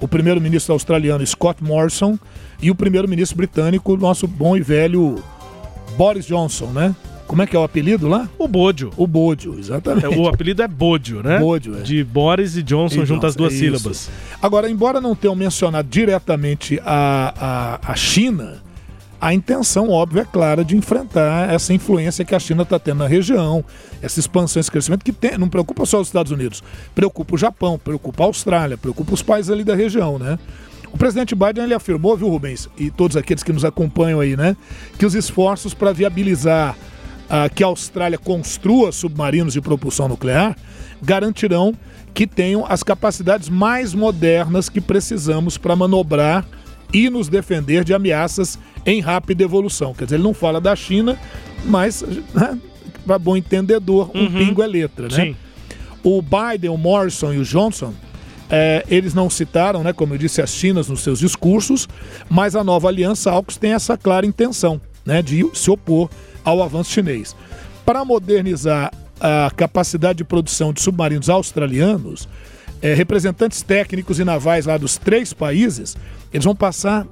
[0.00, 2.18] o primeiro-ministro australiano, Scott Morrison,
[2.60, 5.22] e o primeiro-ministro britânico, nosso bom e velho
[5.96, 6.94] Boris Johnson, né?
[7.26, 8.28] Como é que é o apelido lá?
[8.38, 8.92] O Bodio.
[8.96, 10.04] O Bodio, exatamente.
[10.06, 11.38] É, O apelido é Bodio, né?
[11.38, 11.80] Bodio, é.
[11.82, 13.64] De Boris e Johnson E junto as duas isso.
[13.64, 14.10] sílabas.
[14.40, 18.62] Agora, embora não tenham mencionado diretamente a, a, a China,
[19.20, 23.08] a intenção, óbvio, é clara de enfrentar essa influência que a China está tendo na
[23.08, 23.64] região,
[24.00, 26.62] essa expansão, esse crescimento que tem, não preocupa só os Estados Unidos,
[26.94, 30.38] preocupa o Japão, preocupa a Austrália, preocupa os países ali da região, né?
[30.92, 34.56] O presidente Biden ele afirmou, viu, Rubens, e todos aqueles que nos acompanham aí, né,
[34.98, 36.76] que os esforços para viabilizar
[37.28, 40.56] ah, que a Austrália construa submarinos de propulsão nuclear
[41.02, 41.74] garantirão
[42.14, 46.46] que tenham as capacidades mais modernas que precisamos para manobrar
[46.92, 49.92] e nos defender de ameaças em rápida evolução.
[49.92, 51.18] Quer dizer, ele não fala da China,
[51.64, 52.58] mas, né,
[53.04, 55.26] para bom entendedor, um pingo é letra, né?
[55.26, 55.36] Sim.
[56.02, 57.92] O Biden, o Morrison e o Johnson,
[58.48, 61.88] eh, eles não citaram, né, como eu disse, as Chinas nos seus discursos,
[62.30, 66.10] mas a nova aliança AUKUS tem essa clara intenção né, de se opor
[66.44, 67.34] ao avanço chinês.
[67.84, 72.28] Para modernizar a capacidade de produção de submarinos australianos,
[72.82, 75.96] eh, representantes técnicos e navais lá dos três países,
[76.32, 77.06] eles vão passar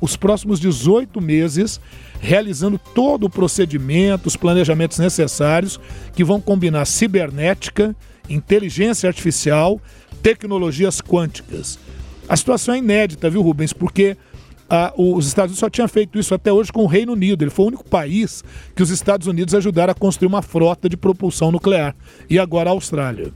[0.00, 1.80] os próximos 18 meses
[2.20, 5.80] realizando todo o procedimento, os planejamentos necessários
[6.14, 7.94] que vão combinar cibernética,
[8.28, 9.80] inteligência artificial,
[10.22, 11.78] tecnologias quânticas.
[12.28, 13.72] A situação é inédita, viu, Rubens?
[13.72, 14.16] Porque
[14.96, 17.42] os Estados Unidos só tinham feito isso até hoje com o Reino Unido.
[17.42, 20.96] Ele foi o único país que os Estados Unidos ajudaram a construir uma frota de
[20.96, 21.94] propulsão nuclear.
[22.28, 23.32] E agora a Austrália.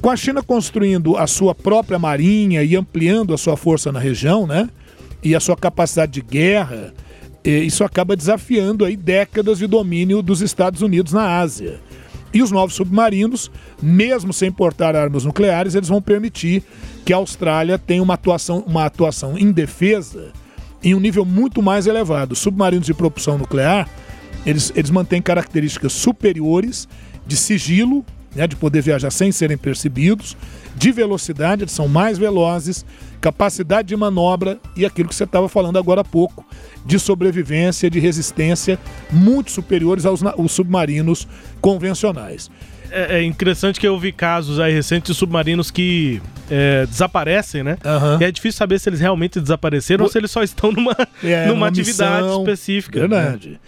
[0.00, 4.46] Com a China construindo a sua própria marinha e ampliando a sua força na região,
[4.46, 4.70] né?
[5.22, 6.94] E a sua capacidade de guerra,
[7.44, 11.78] eh, isso acaba desafiando aí décadas de domínio dos Estados Unidos na Ásia.
[12.32, 13.50] E os novos submarinos,
[13.82, 16.62] mesmo sem portar armas nucleares, eles vão permitir
[17.04, 20.32] que a Austrália tenha uma atuação, uma atuação em defesa
[20.82, 22.32] em um nível muito mais elevado.
[22.32, 23.88] Os submarinos de propulsão nuclear,
[24.46, 26.88] eles, eles mantêm características superiores
[27.26, 30.36] de sigilo, né, de poder viajar sem serem percebidos,
[30.76, 32.84] de velocidade, eles são mais velozes,
[33.20, 36.46] capacidade de manobra e aquilo que você estava falando agora há pouco,
[36.86, 38.78] de sobrevivência, de resistência,
[39.10, 41.28] muito superiores aos, aos submarinos
[41.60, 42.50] convencionais.
[42.90, 47.78] É, é interessante que eu vi casos aí recentes de submarinos que é, desaparecem, né?
[48.20, 51.46] E é difícil saber se eles realmente desapareceram ou se eles só estão numa, É,
[51.46, 52.40] numa atividade missão.
[52.40, 53.00] específica.
[53.00, 53.60] Verdade.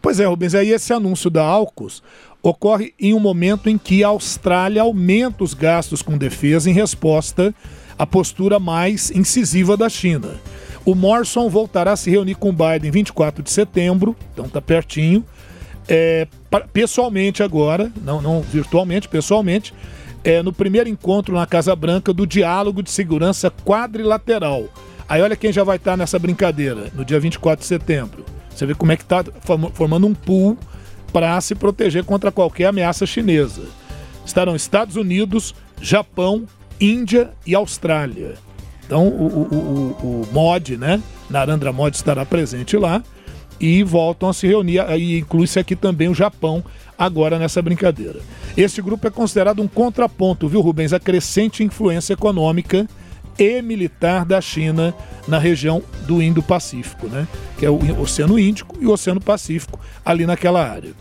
[0.00, 2.02] Pois é, Rubens, aí esse anúncio da AUKUS
[2.42, 7.52] ocorre em um momento em que a Austrália aumenta os gastos com defesa em resposta
[7.98, 10.28] à postura mais incisiva da China.
[10.84, 15.24] O Morrison voltará a se reunir com Biden 24 de setembro, então tá pertinho,
[15.88, 16.28] é,
[16.72, 19.72] pessoalmente agora, não, não virtualmente, pessoalmente,
[20.22, 24.68] é, no primeiro encontro na Casa Branca do Diálogo de Segurança Quadrilateral.
[25.08, 28.24] Aí olha quem já vai estar nessa brincadeira, no dia 24 de setembro.
[28.50, 29.24] Você vê como é que está
[29.72, 30.58] formando um pool
[31.12, 33.62] para se proteger contra qualquer ameaça chinesa.
[34.26, 36.44] Estarão Estados Unidos, Japão,
[36.78, 38.34] Índia e Austrália.
[38.84, 41.02] Então o, o, o, o MOD, né?
[41.30, 43.02] Narendra Modi estará presente lá
[43.60, 44.80] e voltam a se reunir.
[44.80, 46.64] Aí inclui-se aqui também o Japão
[46.96, 48.20] agora nessa brincadeira.
[48.56, 52.86] Este grupo é considerado um contraponto, viu, Rubens, à crescente influência econômica
[53.38, 54.92] e militar da China
[55.28, 57.28] na região do Indo-Pacífico, né?
[57.56, 60.92] Que é o Oceano Índico e o Oceano Pacífico ali naquela área.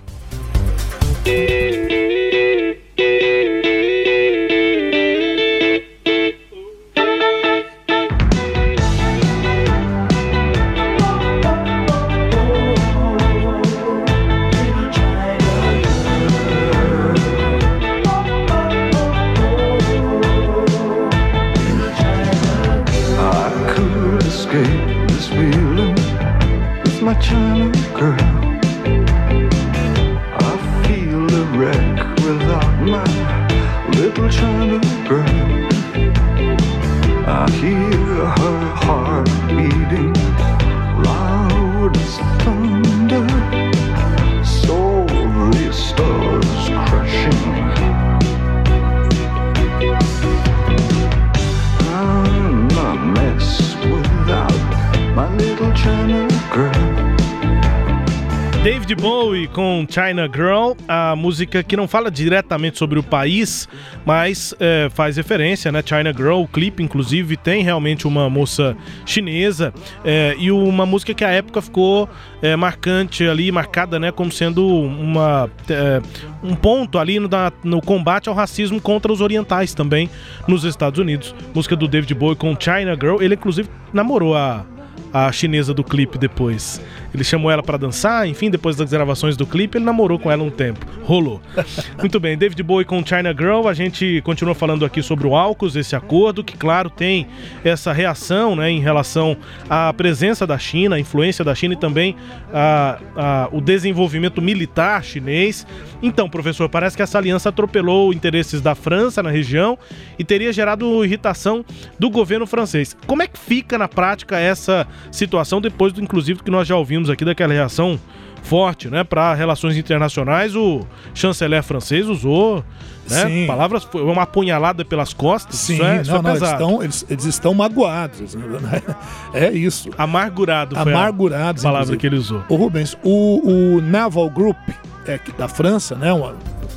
[58.87, 63.67] David Bowie com China Girl, a música que não fala diretamente sobre o país,
[64.05, 65.83] mas é, faz referência, né?
[65.85, 69.73] China Girl, o clipe, inclusive, tem realmente uma moça chinesa
[70.05, 72.07] é, e uma música que à época ficou
[72.41, 74.09] é, marcante ali, marcada, né?
[74.09, 76.01] Como sendo uma, é,
[76.41, 80.09] um ponto ali no, da- no combate ao racismo contra os orientais também
[80.47, 81.35] nos Estados Unidos.
[81.53, 84.65] Música do David Bowie com China Girl, ele inclusive namorou a
[85.13, 86.81] a chinesa do clipe depois.
[87.17, 90.43] Ele chamou ela pra dançar, enfim, depois das gravações do clipe, ele namorou com ela
[90.43, 90.85] um tempo.
[91.03, 91.41] Rolou.
[91.97, 95.75] Muito bem, David Bowie com China Girl, a gente continua falando aqui sobre o AUKUS,
[95.75, 97.25] esse acordo, que claro tem
[97.63, 99.35] essa reação né, em relação
[99.67, 102.15] à presença da China, a influência da China e também
[102.53, 105.65] a, a- o desenvolvimento militar chinês.
[106.03, 109.75] Então, professor, parece que essa aliança atropelou interesses da França na região
[110.19, 111.65] e teria gerado irritação
[111.97, 112.95] do governo francês.
[113.07, 117.06] Como é que fica na prática essa situação depois do inclusive que nós já ouvimos
[117.09, 117.99] aqui daquela reação
[118.43, 122.63] forte, né, para relações internacionais, o chanceler francês usou,
[123.09, 123.47] né, Sim.
[123.47, 126.83] palavras foi uma apunhalada pelas costas, Sim, isso é, isso não, é não, eles estão,
[126.83, 128.35] eles, eles estão magoados.
[128.35, 128.81] né?
[129.33, 129.89] É isso.
[129.97, 131.61] Amargurado foi a Amargurados.
[131.61, 131.99] palavra inclusive.
[131.99, 132.43] que ele usou.
[132.47, 134.57] Ô Rubens, o, o Naval Group
[135.05, 136.33] é, da França, né, um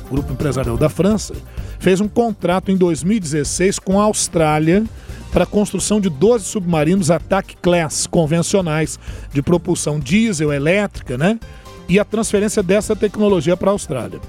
[0.09, 1.33] grupo empresarial da França,
[1.79, 4.83] fez um contrato em 2016 com a Austrália
[5.31, 8.99] para a construção de 12 submarinos Attack Class convencionais
[9.33, 11.39] de propulsão diesel, elétrica, né?
[11.87, 14.19] E a transferência dessa tecnologia para a Austrália.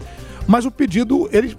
[0.47, 1.57] Mas o pedido ele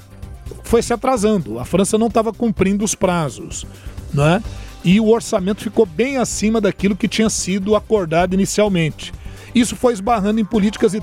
[0.63, 1.59] foi se atrasando.
[1.59, 3.65] A França não estava cumprindo os prazos,
[4.13, 4.41] né?
[4.83, 9.13] E o orçamento ficou bem acima daquilo que tinha sido acordado inicialmente.
[9.55, 10.93] Isso foi esbarrando em políticas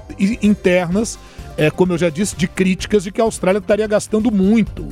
[0.42, 1.18] internas,
[1.56, 4.88] é, como eu já disse, de críticas de que a Austrália estaria gastando muito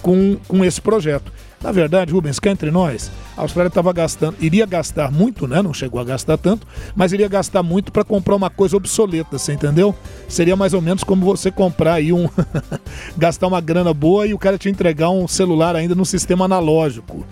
[0.00, 1.30] com, com esse projeto.
[1.62, 5.60] Na verdade, Rubens, cá entre nós, a Austrália estava gastando, iria gastar muito, né?
[5.60, 9.52] Não chegou a gastar tanto, mas iria gastar muito para comprar uma coisa obsoleta, você
[9.52, 9.94] entendeu?
[10.26, 12.30] Seria mais ou menos como você comprar aí um.
[13.14, 17.26] gastar uma grana boa e o cara te entregar um celular ainda no sistema analógico.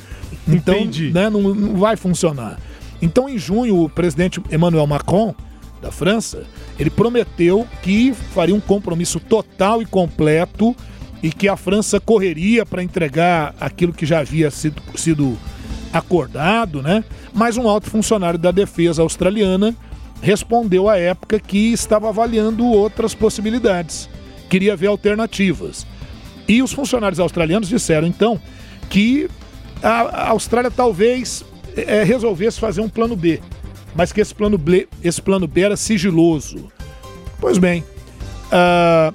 [0.47, 1.11] Então, Entendi.
[1.11, 2.59] né, não, não vai funcionar.
[3.01, 5.35] Então, em junho, o presidente Emmanuel Macron,
[5.81, 6.43] da França,
[6.79, 10.77] ele prometeu que faria um compromisso total e completo
[11.23, 15.37] e que a França correria para entregar aquilo que já havia sido, sido
[15.93, 17.05] acordado, né?
[17.35, 19.75] Mas um alto funcionário da defesa australiana
[20.21, 24.09] respondeu à época que estava avaliando outras possibilidades,
[24.49, 25.87] queria ver alternativas.
[26.47, 28.41] E os funcionários australianos disseram então
[28.89, 29.29] que
[29.83, 31.45] a Austrália talvez
[31.77, 33.41] eh, resolvesse fazer um plano B,
[33.95, 36.69] mas que esse plano B, esse plano B era sigiloso.
[37.39, 37.85] Pois bem,
[38.51, 39.13] ah,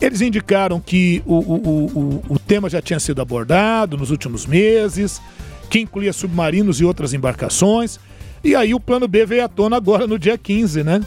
[0.00, 5.20] eles indicaram que o, o, o, o- tema já tinha sido abordado nos últimos meses,
[5.68, 7.98] que incluía submarinos e outras embarcações.
[8.42, 11.00] E aí o plano B veio à tona agora no dia 15, né?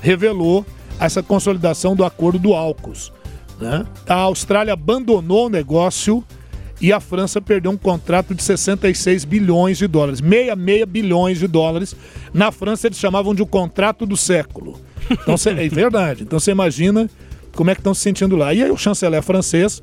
[0.00, 0.64] Revelou
[0.98, 3.12] essa consolidação do acordo do AUKUS.
[3.60, 3.84] Né?
[4.08, 6.24] A Austrália abandonou o negócio
[6.80, 10.20] e a França perdeu um contrato de 66 bilhões de dólares.
[10.20, 11.94] Meia, meia bilhões de dólares.
[12.32, 14.80] Na França eles chamavam de o contrato do século.
[15.10, 16.22] Então, cê- é verdade.
[16.22, 17.08] Então você imagina
[17.58, 18.54] como é que estão se sentindo lá.
[18.54, 19.82] E aí o chanceler francês,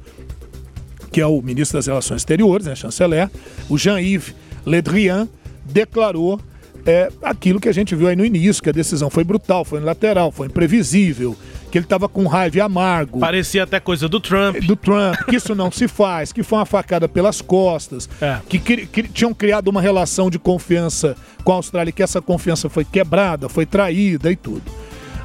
[1.12, 3.30] que é o ministro das Relações Exteriores, né, chanceler,
[3.68, 4.34] o Jean-Yves
[4.66, 5.28] Le Drian,
[5.66, 6.40] declarou
[6.86, 9.82] é, aquilo que a gente viu aí no início, que a decisão foi brutal, foi
[9.82, 11.36] lateral, foi imprevisível,
[11.70, 13.20] que ele estava com raiva e amargo.
[13.20, 14.56] Parecia até coisa do Trump.
[14.64, 18.38] Do Trump, que isso não se faz, que foi uma facada pelas costas, É.
[18.48, 22.70] que, cri- cri- tinham criado uma relação de confiança com a Austrália, que essa confiança
[22.70, 24.64] foi quebrada, foi traída e tudo.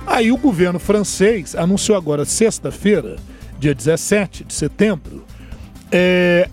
[0.07, 3.17] Aí o governo francês anunciou agora, sexta-feira,
[3.59, 5.25] dia 17 de setembro,
[5.93, 6.49] é,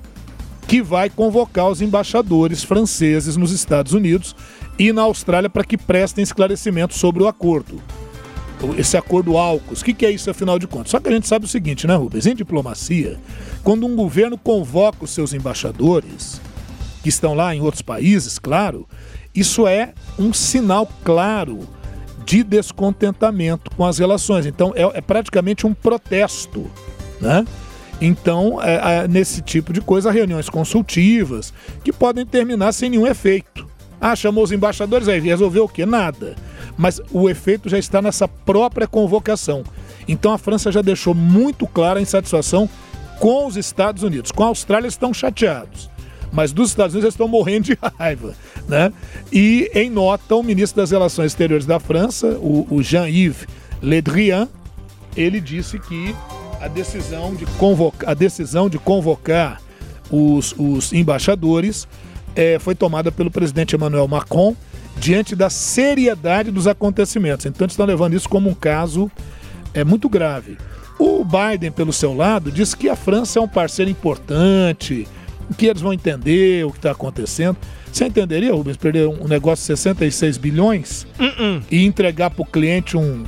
[0.67, 4.35] que vai convocar os embaixadores franceses nos Estados Unidos
[4.77, 7.81] e na Austrália para que prestem esclarecimentos sobre o acordo.
[8.77, 9.81] Esse acordo AUKUS.
[9.81, 10.89] O que, que é isso, afinal de contas?
[10.89, 12.25] Só que a gente sabe o seguinte, né, Rubens?
[12.25, 13.19] Em diplomacia,
[13.63, 16.41] quando um governo convoca os seus embaixadores,
[17.03, 18.87] que estão lá em outros países, claro,
[19.33, 21.59] isso é um sinal claro
[22.27, 24.45] de descontentamento com as relações.
[24.45, 26.69] Então, é, é praticamente um protesto,
[27.21, 27.45] né?
[28.01, 31.53] Então, é, é, nesse tipo de coisa, reuniões consultivas
[31.83, 33.65] que podem terminar sem nenhum efeito.
[33.99, 35.85] Ah, chamou os embaixadores, aí resolveu o quê?
[35.85, 36.35] Nada.
[36.77, 39.63] Mas o efeito já está nessa própria convocação.
[40.05, 42.69] Então a França já deixou muito clara a insatisfação
[43.19, 44.31] com os Estados Unidos.
[44.31, 45.89] Com a Austrália estão chateados.
[46.31, 48.35] Mas dos Estados Unidos eles estão morrendo de raiva.
[48.67, 48.91] Né?
[49.31, 53.47] E em nota, o ministro das Relações Exteriores da França, o, Jean-Yves
[53.81, 54.47] Le Drian,
[55.15, 56.13] ele disse que
[56.59, 59.61] a decisão de convocar, a decisão de convocar
[60.11, 61.87] os, os embaixadores
[62.35, 64.55] eh, foi tomada pelo presidente Emmanuel Macron
[64.99, 67.45] diante da seriedade dos acontecimentos.
[67.45, 69.09] Então eles estão levando isso como um caso
[69.73, 70.57] é, muito grave.
[70.99, 75.07] O Biden, pelo seu lado, diz que a França é um parceiro importante,
[75.55, 77.57] que eles vão entender o que está acontecendo.
[77.91, 81.61] Você entenderia, Rubens, perder um negócio de 66 bilhões Uh-uh.
[81.71, 83.23] e entregar para o cliente um,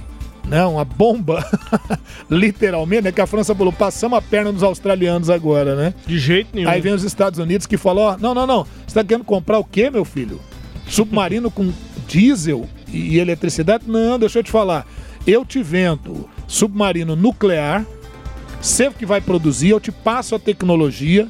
[0.47, 1.45] né, uma bomba,
[2.29, 3.11] literalmente, né?
[3.11, 5.93] Que a França falou, passamos a perna nos australianos agora, né?
[6.05, 6.69] De jeito nenhum.
[6.69, 9.59] Aí vem os Estados Unidos que falou, ó, não, não, não, você está querendo comprar
[9.59, 10.39] o quê, meu filho?
[10.87, 11.71] Submarino com
[12.07, 13.83] diesel e e eletricidade?
[13.87, 14.87] Não, deixa eu te falar.
[15.25, 17.85] Eu te vendo submarino nuclear,
[18.59, 21.27] você que vai produzir, eu te passo a tecnologia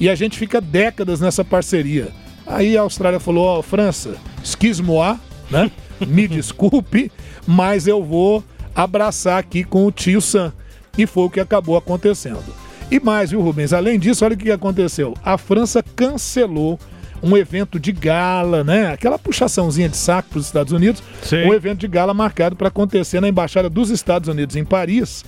[0.00, 2.08] e a gente fica décadas nessa parceria.
[2.46, 5.16] Aí a Austrália falou, ó, França, excuse-moi,
[5.50, 5.70] né?
[6.06, 7.10] Me desculpe,
[7.46, 10.52] mas eu vou abraçar aqui com o tio Sam.
[10.96, 12.54] E foi o que acabou acontecendo.
[12.90, 13.72] E mais, viu, Rubens?
[13.72, 15.14] Além disso, olha o que aconteceu.
[15.24, 16.78] A França cancelou
[17.22, 18.92] um evento de gala, né?
[18.92, 21.02] Aquela puxaçãozinha de saco para os Estados Unidos.
[21.22, 21.44] Sim.
[21.46, 25.24] Um evento de gala marcado para acontecer na Embaixada dos Estados Unidos em Paris,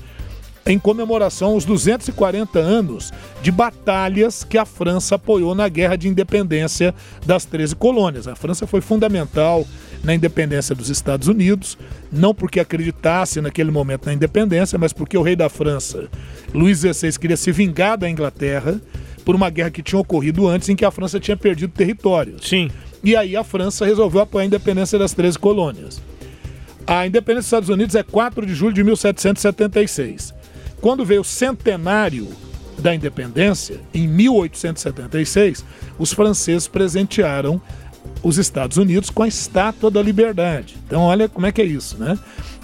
[0.67, 6.93] em comemoração aos 240 anos de batalhas que a França apoiou na Guerra de Independência
[7.25, 8.27] das 13 colônias.
[8.27, 9.65] A França foi fundamental
[10.03, 11.79] na independência dos Estados Unidos,
[12.11, 16.09] não porque acreditasse naquele momento na independência, mas porque o rei da França,
[16.53, 18.81] Luís XVI, queria se vingar da Inglaterra
[19.25, 22.47] por uma guerra que tinha ocorrido antes em que a França tinha perdido territórios.
[22.49, 22.71] Sim.
[23.05, 26.03] E aí a França resolveu apoiar a independência das 13 colônias.
[26.87, 30.35] A independência dos Estados Unidos é 4 de julho de 1776.
[30.81, 32.29] Quando veio o centenário
[32.79, 35.65] da independência, em 1876,
[35.99, 37.61] os franceses presentearam
[38.23, 40.77] os Estados Unidos com a Estátua da Liberdade.
[40.87, 42.19] Então, olha como é que é isso, né?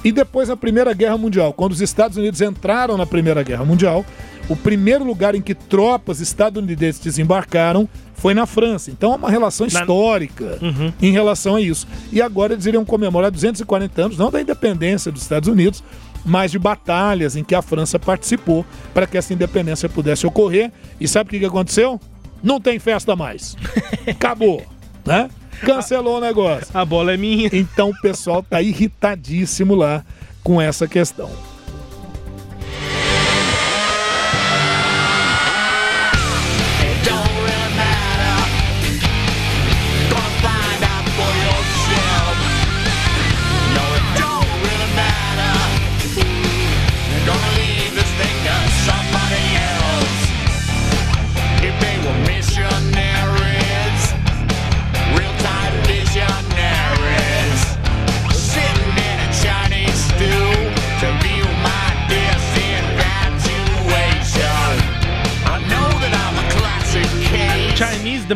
[0.05, 4.05] E depois da Primeira Guerra Mundial, quando os Estados Unidos entraram na Primeira Guerra Mundial,
[4.49, 8.91] o primeiro lugar em que tropas estadunidenses desembarcaram foi na França.
[8.91, 10.59] Então é uma relação histórica
[11.01, 11.87] em relação a isso.
[12.11, 15.83] E agora eles iriam comemorar 240 anos, não da independência dos Estados Unidos,
[16.25, 18.65] mas de batalhas em que a França participou
[18.95, 20.71] para que essa independência pudesse ocorrer.
[21.01, 22.01] E sabe o que que aconteceu?
[22.43, 23.57] Não tem festa mais.
[24.07, 24.65] Acabou,
[25.05, 25.29] né?
[25.61, 26.67] Cancelou o negócio.
[26.75, 27.49] A bola é minha.
[27.53, 30.05] Então o pessoal tá irritadíssimo lá
[30.43, 31.31] com essa questão.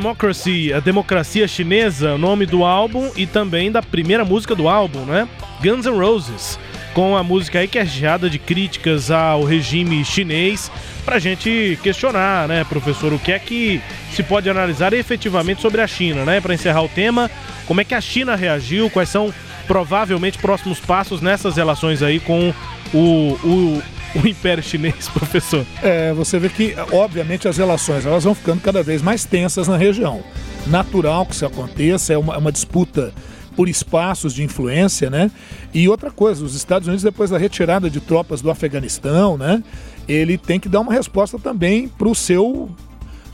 [0.07, 5.01] Democracy, a democracia chinesa, o nome do álbum e também da primeira música do álbum,
[5.01, 5.29] né?
[5.61, 6.61] Guns N' Roses,
[6.95, 10.71] com a música aí que é recheada de críticas ao regime chinês,
[11.05, 13.83] pra gente questionar, né, professor, o que é que
[14.13, 16.41] se pode analisar efetivamente sobre a China, né?
[16.41, 17.29] Pra encerrar o tema,
[17.67, 19.35] como é que a China reagiu, quais são
[19.67, 22.55] provavelmente próximos passos nessas relações aí com
[22.95, 22.99] o,
[23.43, 23.83] o,
[24.23, 25.65] o Império Chinês, professor?
[25.83, 29.77] É, você vê que, obviamente, as relações elas vão ficando cada vez mais tensas na
[29.77, 30.23] região.
[30.67, 33.13] Natural que isso aconteça, é uma, é uma disputa
[33.55, 35.31] por espaços de influência, né?
[35.73, 39.63] E outra coisa, os Estados Unidos, depois da retirada de tropas do Afeganistão, né?
[40.07, 42.69] Ele tem que dar uma resposta também para o seu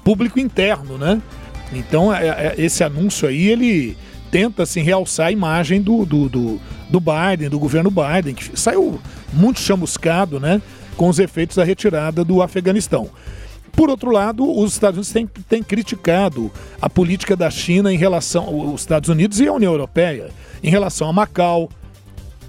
[0.04, 1.20] público interno, né?
[1.72, 3.96] Então, é- é- esse anúncio aí, ele
[4.32, 8.98] tenta assim, realçar a imagem do, do, do, do Biden, do governo Biden, que saiu
[9.30, 10.60] muito chamuscado, né?
[10.96, 13.10] Com os efeitos da retirada do Afeganistão.
[13.72, 18.72] Por outro lado, os Estados Unidos têm, têm criticado a política da China em relação.
[18.72, 20.30] Os Estados Unidos e a União Europeia
[20.62, 21.68] em relação a Macau,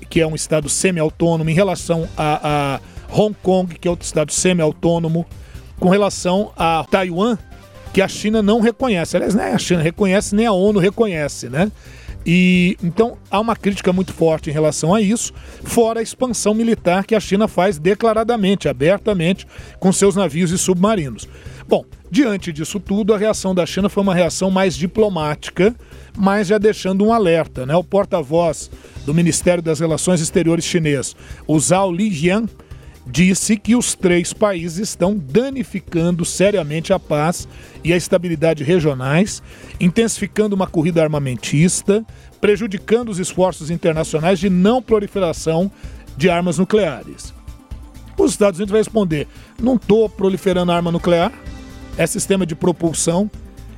[0.10, 2.80] que é um estado semi-autônomo, em relação a, a
[3.14, 5.26] Hong Kong, que é outro estado semi-autônomo,
[5.80, 7.38] com relação a Taiwan,
[7.94, 9.16] que a China não reconhece.
[9.16, 11.72] Aliás, nem a China reconhece, nem a ONU reconhece, né?
[12.26, 15.34] E então há uma crítica muito forte em relação a isso,
[15.64, 19.46] fora a expansão militar que a China faz declaradamente, abertamente,
[19.80, 21.28] com seus navios e submarinos.
[21.68, 25.76] Bom, diante disso tudo, a reação da China foi uma reação mais diplomática,
[26.18, 27.76] mas já deixando um alerta, né?
[27.76, 28.72] O porta-voz
[29.06, 31.16] do Ministério das Relações Exteriores chinês,
[31.46, 32.46] o Zhao Lijian,
[33.06, 37.48] disse que os três países estão danificando seriamente a paz
[37.84, 39.44] e a estabilidade regionais,
[39.80, 42.06] intensificando uma corrida armamentista,
[42.40, 45.72] prejudicando os esforços internacionais de não proliferação
[46.16, 47.34] de armas nucleares.
[48.18, 49.28] Os Estados Unidos vai responder:
[49.62, 51.32] não estou proliferando arma nuclear,
[51.98, 53.30] é sistema de propulsão,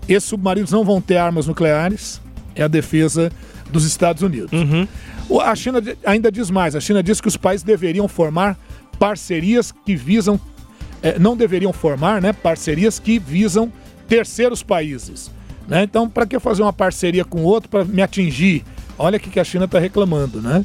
[0.07, 2.21] esses submarinos não vão ter armas nucleares,
[2.53, 3.31] é a defesa
[3.71, 4.51] dos Estados Unidos.
[5.27, 8.57] O- A China ainda diz mais: a China diz que os países deveriam formar
[8.99, 10.39] parcerias que visam.
[11.03, 13.71] eh, não deveriam formar né, parcerias que visam
[14.07, 15.31] terceiros países.
[15.67, 15.83] né?
[15.83, 18.63] Então, para que fazer uma parceria com outro para me atingir?
[18.97, 20.63] Olha o que que a China está reclamando, né?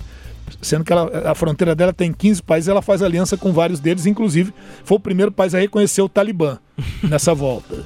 [0.62, 4.04] Sendo que ela- a fronteira dela tem 15 países, ela faz aliança com vários deles,
[4.06, 4.52] inclusive
[4.84, 6.58] foi o primeiro país a reconhecer o Talibã
[7.02, 7.84] nessa volta.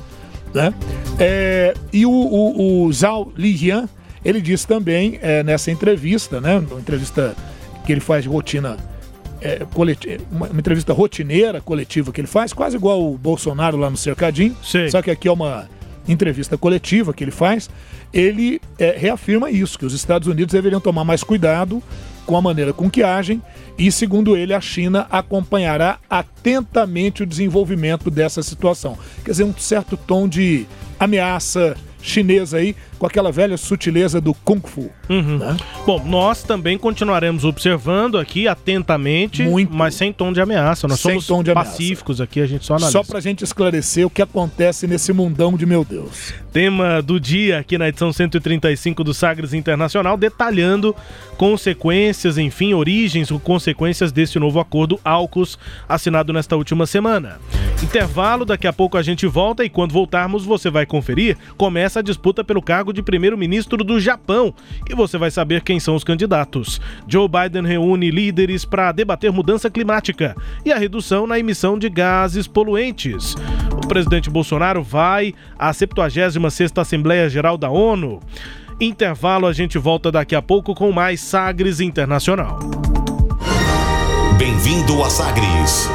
[0.53, 0.73] Né?
[1.19, 3.89] É, e o, o, o Zhao Lijian,
[4.25, 7.35] ele disse também é, nessa entrevista, né, uma entrevista
[7.85, 8.77] que ele faz de rotina,
[9.45, 9.61] é,
[10.33, 14.57] uma, uma entrevista rotineira, coletiva que ele faz, quase igual o Bolsonaro lá no Cercadinho,
[14.91, 15.69] só que aqui é uma
[16.09, 17.69] entrevista coletiva que ele faz,
[18.13, 21.83] ele é, reafirma isso, que os Estados Unidos deveriam tomar mais cuidado
[22.25, 23.43] com a maneira com que agem
[23.77, 28.97] e, segundo ele, a China acompanhará atentamente o desenvolvimento dessa situação.
[29.25, 30.67] Quer dizer, um certo tom de
[30.99, 34.91] ameaça chinesa aí, com aquela velha sutileza do Kung Fu.
[35.09, 35.39] Uhum.
[35.39, 35.57] né?
[35.87, 40.87] Bom, nós também continuaremos observando aqui atentamente, mas sem tom de ameaça.
[40.87, 41.71] Nós Sem somos tom de ameaça.
[41.71, 42.93] pacíficos aqui, a gente só analisa.
[42.93, 46.35] Só pra gente esclarecer o que acontece nesse mundão de meu Deus.
[46.53, 50.95] Tema do dia aqui na edição 135 do Sagres Internacional, detalhando
[51.37, 57.39] consequências, enfim, origens ou consequências desse novo acordo AUKUS assinado nesta última semana.
[57.83, 61.37] Intervalo, daqui a pouco a gente volta e quando voltarmos você vai conferir.
[61.57, 64.55] Começa a disputa pelo cargo de primeiro-ministro do Japão
[64.89, 66.81] e você vai saber quem são os candidatos.
[67.07, 72.47] Joe Biden reúne líderes para debater mudança climática e a redução na emissão de gases
[72.47, 73.35] poluentes.
[73.73, 78.21] O presidente Bolsonaro vai à 76ª Assembleia Geral da ONU.
[78.81, 82.59] Intervalo, a gente volta daqui a pouco com mais Sagres Internacional.
[84.37, 85.89] Bem-vindo a Sagres.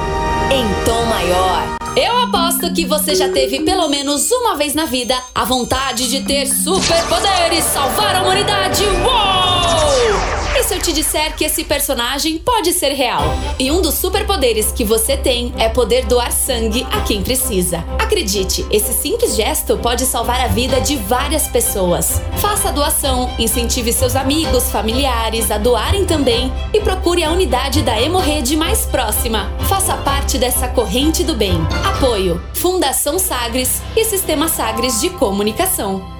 [0.51, 1.77] Em tom maior.
[1.95, 6.21] Eu aposto que você já teve pelo menos uma vez na vida a vontade de
[6.21, 8.83] ter superpoderes, salvar a humanidade.
[8.83, 10.18] Uou!
[10.59, 13.23] E se eu te disser que esse personagem pode ser real?
[13.57, 17.77] E um dos superpoderes que você tem é poder doar sangue a quem precisa.
[17.97, 22.21] Acredite, esse simples gesto pode salvar a vida de várias pessoas.
[22.41, 27.97] Faça a doação, incentive seus amigos, familiares a doarem também e procure a unidade da
[27.99, 29.49] Hemorrede mais próxima.
[29.69, 31.57] Faça parte dessa corrente do bem.
[31.85, 36.18] Apoio: Fundação Sagres e Sistema Sagres de Comunicação.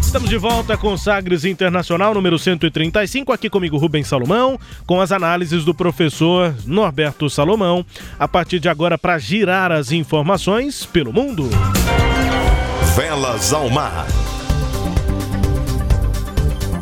[0.01, 5.63] Estamos de volta com Sagres Internacional número 135, aqui comigo Rubens Salomão, com as análises
[5.63, 7.85] do professor Norberto Salomão,
[8.19, 11.51] a partir de agora para girar as informações pelo mundo.
[12.97, 14.07] Velas ao mar.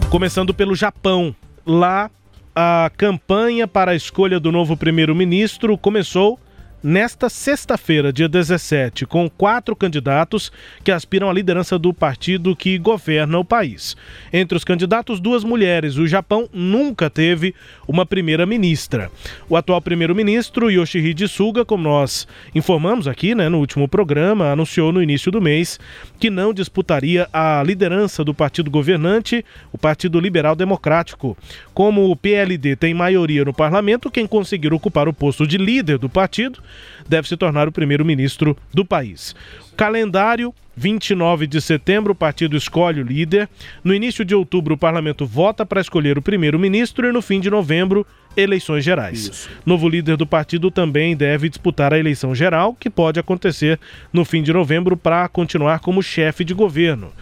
[0.08, 1.34] Começando pelo Japão.
[1.66, 2.08] Lá,
[2.54, 6.38] a campanha para a escolha do novo primeiro-ministro começou
[6.84, 10.52] nesta sexta-feira, dia 17, com quatro candidatos
[10.84, 13.96] que aspiram à liderança do partido que governa o país.
[14.30, 15.96] Entre os candidatos, duas mulheres.
[15.96, 17.54] O Japão nunca teve
[17.88, 19.10] uma primeira-ministra.
[19.48, 25.02] O atual primeiro-ministro, Yoshihide Suga, como nós informamos aqui né, no último programa, anunciou no
[25.02, 25.80] início do mês
[26.20, 31.34] que não disputaria a liderança do partido governante, o Partido Liberal Democrático.
[31.72, 36.10] Como o PLD tem maioria no parlamento, quem conseguir ocupar o posto de líder do
[36.10, 36.62] partido
[37.08, 39.34] deve se tornar o primeiro-ministro do país.
[39.76, 43.48] Calendário 29 de setembro, o partido escolhe o líder.
[43.82, 47.50] No início de outubro, o parlamento vota para escolher o primeiro-ministro e no fim de
[47.50, 48.06] novembro,
[48.36, 49.48] eleições gerais.
[49.64, 53.78] Novo líder do partido também deve disputar a eleição geral, que pode acontecer
[54.12, 57.12] no fim de novembro para continuar como chefe de governo.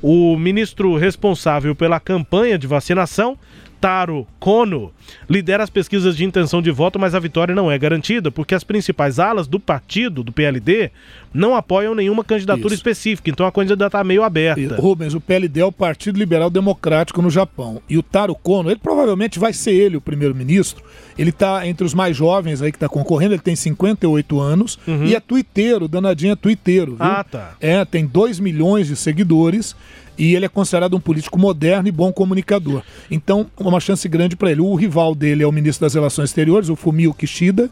[0.00, 3.38] O ministro responsável pela campanha de vacinação,
[3.82, 4.92] Taro Kono,
[5.28, 8.62] lidera as pesquisas de intenção de voto, mas a vitória não é garantida, porque as
[8.62, 10.92] principais alas do partido, do PLD,
[11.34, 12.76] não apoiam nenhuma candidatura Isso.
[12.76, 14.76] específica, então a coisa ainda está meio aberta.
[14.76, 17.82] Rubens, o PLD é o Partido Liberal Democrático no Japão.
[17.88, 20.84] E o Taro Kono, ele provavelmente vai ser ele o primeiro-ministro.
[21.18, 25.16] Ele está entre os mais jovens aí que está concorrendo, ele tem 58 anos e
[25.16, 26.94] é tuiteiro, danadinho é tuiteiro.
[26.94, 27.04] Viu?
[27.04, 27.12] Uhum.
[27.12, 27.54] Ah, tá.
[27.60, 29.74] É, tem 2 milhões de seguidores
[30.18, 32.82] e ele é considerado um político moderno e bom comunicador.
[33.10, 34.60] Então, uma chance grande para ele.
[34.60, 37.70] O rival dele é o ministro das Relações Exteriores, o Fumio Kishida,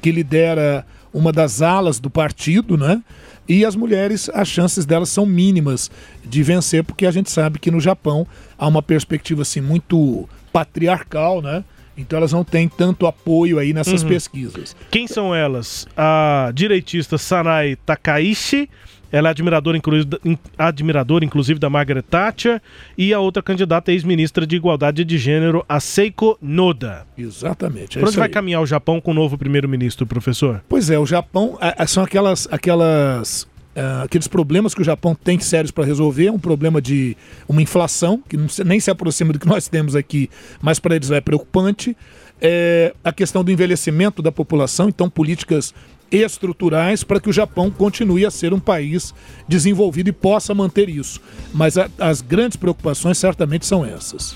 [0.00, 3.02] que lidera uma das alas do partido, né?
[3.48, 5.90] E as mulheres, as chances delas são mínimas
[6.24, 8.24] de vencer, porque a gente sabe que no Japão
[8.56, 11.64] há uma perspectiva assim muito patriarcal, né?
[11.96, 14.08] Então elas não têm tanto apoio aí nessas Uhum.
[14.08, 14.76] pesquisas.
[14.90, 15.86] Quem são elas?
[15.96, 18.70] A direitista Sanai Takaishi,
[19.12, 22.60] ela é admiradora, inclu- in- admiradora, inclusive, da Margaret Thatcher,
[22.96, 27.06] e a outra candidata é ex-ministra de Igualdade de Gênero, a Seiko Noda.
[27.16, 27.98] Exatamente.
[27.98, 28.32] é Por onde vai aí.
[28.32, 30.62] caminhar o Japão com o novo primeiro-ministro, professor?
[30.68, 35.70] Pois é, o Japão são aquelas, aquelas, ah, aqueles problemas que o Japão tem sérios
[35.70, 36.30] para resolver.
[36.30, 37.16] Um problema de
[37.48, 40.28] uma inflação que não nem se aproxima do que nós temos aqui,
[40.62, 41.96] mas para eles é preocupante.
[42.42, 45.74] É, a questão do envelhecimento da população, então políticas
[46.10, 49.14] estruturais para que o Japão continue a ser um país
[49.48, 51.20] desenvolvido e possa manter isso.
[51.54, 54.34] Mas a- as grandes preocupações certamente são essas.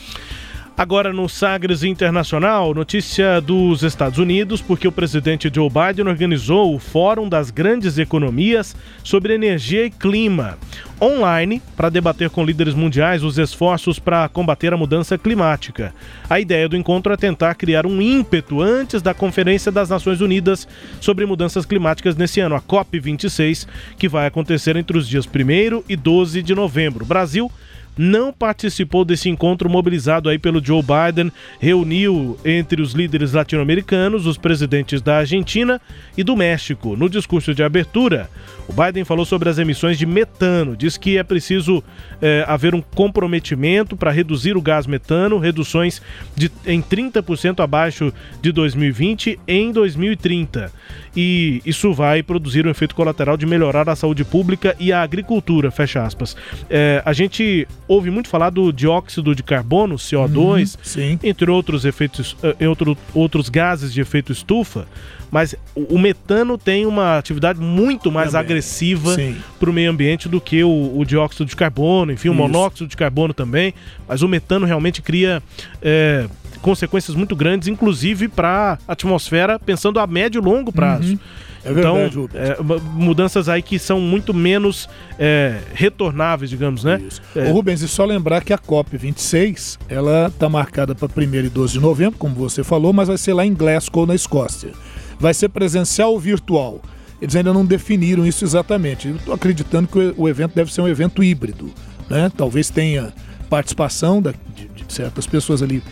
[0.77, 6.81] Agora no Sagres Internacional, notícia dos Estados Unidos, porque o presidente Joe Biden organizou o
[6.81, 10.59] Fórum das Grandes Economias sobre Energia e Clima,
[11.01, 15.95] online, para debater com líderes mundiais os esforços para combater a mudança climática.
[16.29, 20.66] A ideia do encontro é tentar criar um ímpeto antes da Conferência das Nações Unidas
[21.01, 25.95] sobre Mudanças Climáticas nesse ano, a COP26, que vai acontecer entre os dias 1 e
[25.95, 27.05] 12 de novembro.
[27.05, 27.49] Brasil
[27.97, 34.37] não participou desse encontro mobilizado aí pelo Joe Biden, reuniu entre os líderes latino-americanos os
[34.37, 35.81] presidentes da Argentina
[36.17, 36.97] e do México.
[36.97, 38.29] No discurso de abertura,
[38.69, 41.83] o Biden falou sobre as emissões de metano, diz que é preciso
[42.21, 46.01] eh, haver um comprometimento para reduzir o gás metano, reduções
[46.35, 50.73] de, em 30% abaixo de 2020 em 2030.
[51.17, 55.71] E isso vai produzir um efeito colateral de melhorar a saúde pública e a agricultura,
[55.71, 56.37] fecha aspas.
[56.71, 61.18] Eh, a gente ouve muito falar do dióxido de carbono, CO2, sim.
[61.22, 64.87] entre outros efeitos, eh, outro, outros gases de efeito estufa,
[65.30, 68.45] mas o, o metano tem uma atividade muito mais Também.
[68.45, 69.16] agressiva
[69.59, 72.41] para o meio ambiente do que o, o dióxido de carbono, enfim, o Isso.
[72.41, 73.74] monóxido de carbono também,
[74.09, 75.43] mas o metano realmente cria
[75.82, 76.26] eh,
[76.65, 81.12] consequências muito grandes, inclusive para a atmosfera, pensando a médio e longo prazo.
[81.12, 81.19] Uhum.
[81.67, 84.89] É então, verdade, é, mu- mudanças aí que são muito menos
[85.19, 87.01] é, retornáveis, digamos, né?
[87.37, 91.49] É, Ô, Rubens, e só lembrar que a COP26, ela está marcada para 1 e
[91.49, 94.73] 12 de novembro, como você falou, mas vai ser lá em Glasgow, na Escócia.
[95.19, 96.81] Vai ser presencial ou virtual?
[97.21, 99.09] Eles ainda não definiram isso exatamente.
[99.09, 101.71] Eu estou acreditando que o, o evento deve ser um evento híbrido.
[102.11, 102.31] Né?
[102.37, 103.12] Talvez tenha
[103.49, 105.83] participação da- de, de certas pessoas ali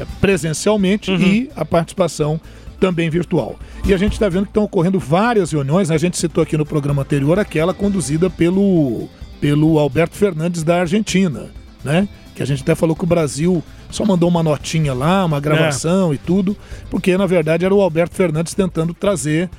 [0.00, 2.40] é, presencialmente e a participação
[2.78, 3.58] também virtual.
[3.84, 6.64] E a gente está vendo que estão ocorrendo várias reuniões, a gente citou aqui no
[6.64, 9.08] programa anterior aquela conduzida pelo,
[9.40, 11.50] pelo Alberto Fernandes da Argentina,
[11.84, 12.08] né?
[12.34, 16.14] Que a gente até falou que o Brasil só mandou uma notinha lá, uma gravação
[16.14, 16.56] e tudo,
[16.90, 19.50] porque na verdade era o Alberto Fernandes tentando trazer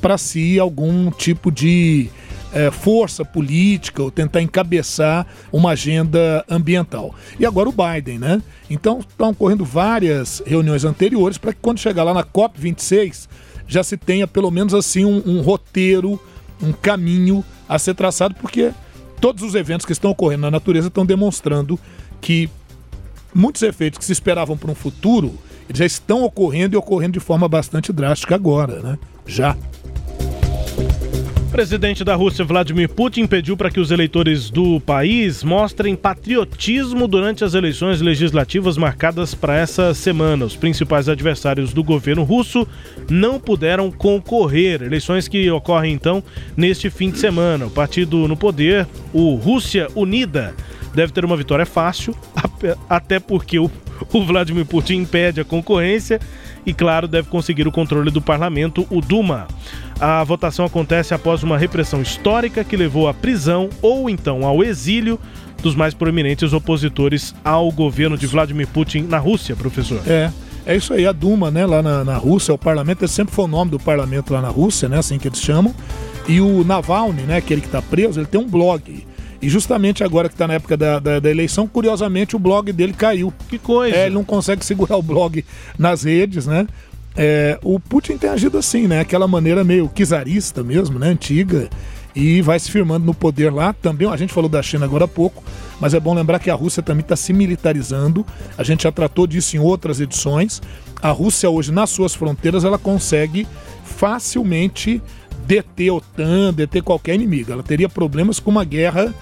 [0.00, 2.10] para si algum tipo de
[2.54, 7.14] eh, força política ou tentar encabeçar uma agenda ambiental.
[7.38, 8.40] E agora o Biden, né?
[8.70, 13.28] Então estão ocorrendo várias reuniões anteriores para que quando chegar lá na COP26
[13.66, 16.20] já se tenha pelo menos assim um, um roteiro,
[16.62, 18.72] um caminho a ser traçado, porque
[19.20, 21.78] todos os eventos que estão ocorrendo na natureza estão demonstrando
[22.20, 22.48] que
[23.34, 25.34] muitos efeitos que se esperavam para um futuro
[25.72, 28.98] já estão ocorrendo e ocorrendo de forma bastante drástica agora, né?
[29.26, 29.56] Já.
[31.54, 37.44] Presidente da Rússia, Vladimir Putin, pediu para que os eleitores do país mostrem patriotismo durante
[37.44, 40.44] as eleições legislativas marcadas para essa semana.
[40.44, 42.66] Os principais adversários do governo russo
[43.08, 44.82] não puderam concorrer.
[44.82, 46.24] Eleições que ocorrem então
[46.56, 47.66] neste fim de semana.
[47.66, 50.56] O partido no poder, o Rússia Unida,
[50.92, 52.16] deve ter uma vitória fácil,
[52.90, 53.70] até porque o,
[54.12, 56.18] o Vladimir Putin impede a concorrência
[56.66, 59.46] e, claro, deve conseguir o controle do parlamento, o Duma.
[60.00, 65.18] A votação acontece após uma repressão histórica que levou à prisão ou então ao exílio
[65.62, 70.00] dos mais proeminentes opositores ao governo de Vladimir Putin na Rússia, professor.
[70.06, 70.30] É.
[70.66, 73.48] É isso aí, a Duma, né, lá na, na Rússia, o parlamento, sempre foi o
[73.48, 75.74] nome do parlamento lá na Rússia, né, assim que eles chamam.
[76.26, 79.04] E o Navalny, né, aquele que está preso, ele tem um blog.
[79.42, 82.94] E justamente agora que está na época da, da, da eleição, curiosamente o blog dele
[82.94, 83.30] caiu.
[83.46, 83.94] Que coisa!
[83.94, 85.44] É, ele não consegue segurar o blog
[85.78, 86.66] nas redes, né?
[87.16, 89.00] É, o Putin tem agido assim, né?
[89.00, 91.08] Aquela maneira meio czarista mesmo, né?
[91.08, 91.68] Antiga.
[92.14, 93.72] E vai se firmando no poder lá.
[93.72, 95.42] Também a gente falou da China agora há pouco,
[95.80, 98.24] mas é bom lembrar que a Rússia também está se militarizando.
[98.56, 100.62] A gente já tratou disso em outras edições.
[101.02, 103.46] A Rússia hoje, nas suas fronteiras, ela consegue
[103.84, 105.02] facilmente
[105.44, 107.52] deter a OTAN, deter qualquer inimigo.
[107.52, 109.12] Ela teria problemas com uma guerra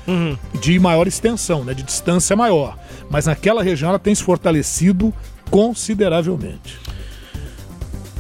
[0.61, 2.79] de maior extensão, né, de distância maior.
[3.11, 5.13] Mas naquela região ela tem se fortalecido
[5.51, 6.79] consideravelmente.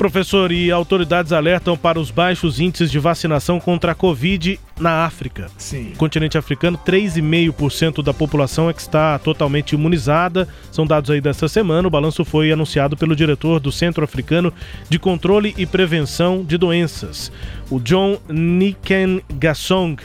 [0.02, 5.48] Professor, e autoridades alertam para os baixos índices de vacinação contra a Covid na África.
[5.56, 5.92] Sim.
[5.96, 10.48] Continente africano, 3,5% da população é que está totalmente imunizada.
[10.72, 11.86] São dados aí dessa semana.
[11.86, 14.52] O balanço foi anunciado pelo diretor do Centro Africano
[14.88, 17.30] de Controle e Prevenção de Doenças,
[17.70, 20.02] o John Niken Gassong.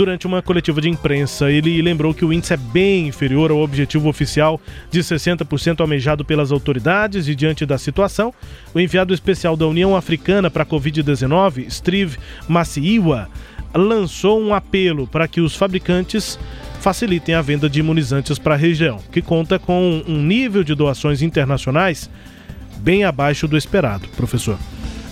[0.00, 4.08] Durante uma coletiva de imprensa, ele lembrou que o índice é bem inferior ao objetivo
[4.08, 4.58] oficial
[4.90, 8.32] de 60% almejado pelas autoridades e, diante da situação,
[8.72, 12.16] o enviado especial da União Africana para a Covid-19, Steve
[12.48, 13.28] Massiiwa,
[13.74, 16.38] lançou um apelo para que os fabricantes
[16.80, 21.20] facilitem a venda de imunizantes para a região, que conta com um nível de doações
[21.20, 22.08] internacionais
[22.78, 24.58] bem abaixo do esperado, professor.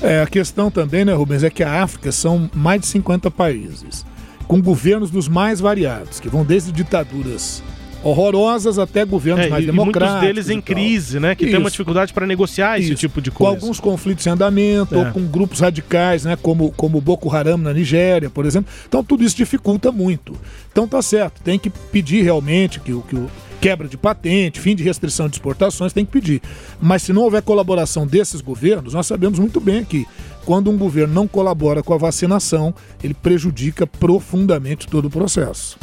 [0.00, 4.06] É, a questão também, né, Rubens, é que a África são mais de 50 países,
[4.48, 7.62] com governos dos mais variados, que vão desde ditaduras
[8.02, 10.10] horrorosas até governos É, mais e, democráticos.
[10.22, 11.34] muitos deles em crise, né?
[11.34, 11.72] Que tem uma Isso.
[11.72, 13.00] dificuldade para negociar esse Isso.
[13.00, 13.56] tipo de Com coisa.
[13.60, 14.98] alguns conflitos em andamento, É.
[14.98, 18.72] ou com grupos radicais, né, como, como o Boko Haram na Nigéria, por exemplo.
[18.88, 20.34] Então tudo isso dificulta muito.
[20.70, 23.28] Então tá certo, tem que pedir realmente que o que o
[23.60, 26.40] quebra de patente, fim de restrição de exportações, tem que pedir.
[26.80, 30.06] Mas se não houver colaboração desses governos, nós sabemos muito bem que
[30.48, 32.74] quando um governo não colabora com a vacinação,
[33.04, 35.78] ele prejudica profundamente todo o processo.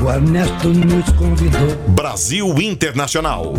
[0.00, 1.76] O Ernesto nos convidou.
[1.88, 3.54] Brasil Internacional.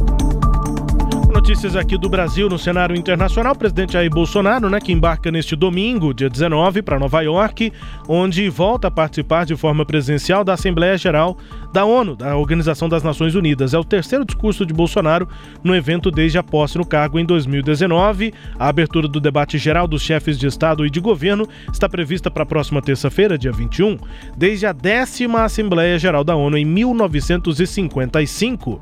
[1.42, 3.54] Notícias aqui do Brasil no cenário internacional.
[3.54, 7.74] O presidente Jair Bolsonaro, né, que embarca neste domingo, dia 19, para Nova York,
[8.08, 11.36] onde volta a participar de forma presencial da Assembleia Geral
[11.74, 13.74] da ONU, da Organização das Nações Unidas.
[13.74, 15.28] É o terceiro discurso de Bolsonaro
[15.64, 18.36] no evento desde a posse no cargo em 2019.
[18.60, 22.44] A abertura do debate geral dos chefes de Estado e de governo está prevista para
[22.44, 23.98] a próxima terça-feira, dia 21,
[24.38, 28.80] desde a décima Assembleia Geral da ONU em 1955.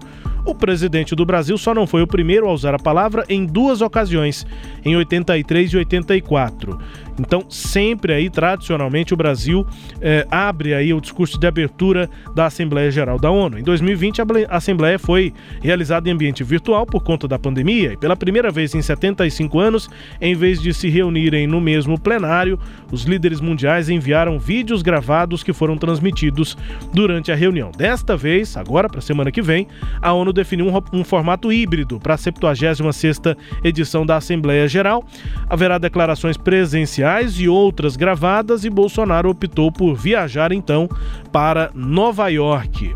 [0.49, 3.81] O presidente do Brasil só não foi o primeiro a usar a palavra em duas
[3.81, 4.47] ocasiões,
[4.83, 6.75] em 83 e 84.
[7.19, 9.65] Então, sempre aí, tradicionalmente, o Brasil
[10.01, 13.59] eh, abre aí o discurso de abertura da Assembleia Geral da ONU.
[13.59, 17.93] Em 2020, a ble- a Assembleia foi realizada em ambiente virtual por conta da pandemia
[17.93, 19.89] e pela primeira vez em 75 anos,
[20.21, 22.59] em vez de se reunirem no mesmo plenário,
[22.91, 26.57] os líderes mundiais enviaram vídeos gravados que foram transmitidos
[26.93, 27.71] durante a reunião.
[27.77, 29.67] Desta vez, agora para a semana que vem,
[30.01, 35.03] a ONU definiu um, um formato híbrido para a 76ª edição da Assembleia Geral.
[35.49, 37.08] Haverá declarações presenciais
[37.39, 40.87] e outras gravadas e Bolsonaro optou por viajar então
[41.31, 42.93] para Nova York.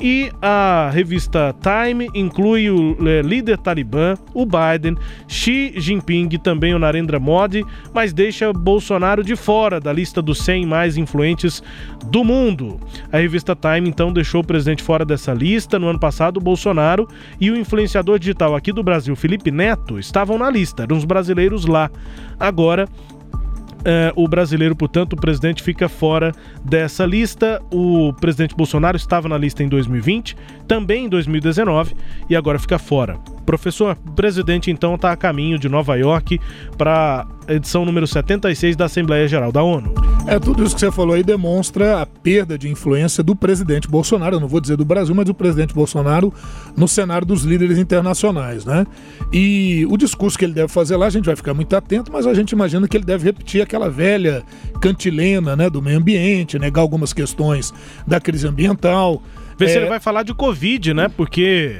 [0.00, 4.96] E a revista Time inclui o eh, líder talibã, o Biden,
[5.28, 10.38] Xi Jinping e também o Narendra Modi, mas deixa Bolsonaro de fora da lista dos
[10.38, 11.62] 100 mais influentes
[12.10, 12.78] do mundo.
[13.12, 15.78] A revista Time então deixou o presidente fora dessa lista.
[15.78, 17.08] No ano passado, Bolsonaro
[17.40, 21.66] e o influenciador digital aqui do Brasil, Felipe Neto, estavam na lista, eram os brasileiros
[21.66, 21.90] lá.
[22.38, 22.88] Agora,
[23.84, 26.32] é, o brasileiro, portanto, o presidente fica fora
[26.64, 27.62] dessa lista.
[27.70, 31.94] O presidente Bolsonaro estava na lista em 2020, também em 2019
[32.28, 33.18] e agora fica fora.
[33.44, 36.40] Professor, o presidente então está a caminho de Nova York
[36.76, 39.92] para a edição número 76 da Assembleia Geral da ONU.
[40.26, 44.36] É, tudo isso que você falou aí demonstra a perda de influência do presidente Bolsonaro,
[44.36, 46.32] eu não vou dizer do Brasil, mas do presidente Bolsonaro
[46.74, 48.86] no cenário dos líderes internacionais, né?
[49.30, 52.26] E o discurso que ele deve fazer lá, a gente vai ficar muito atento, mas
[52.26, 54.42] a gente imagina que ele deve repetir aquela velha
[54.80, 57.74] cantilena, né, do meio ambiente, negar algumas questões
[58.06, 59.22] da crise ambiental.
[59.58, 61.08] Ver se É, ele vai falar de Covid, né?
[61.14, 61.76] Porque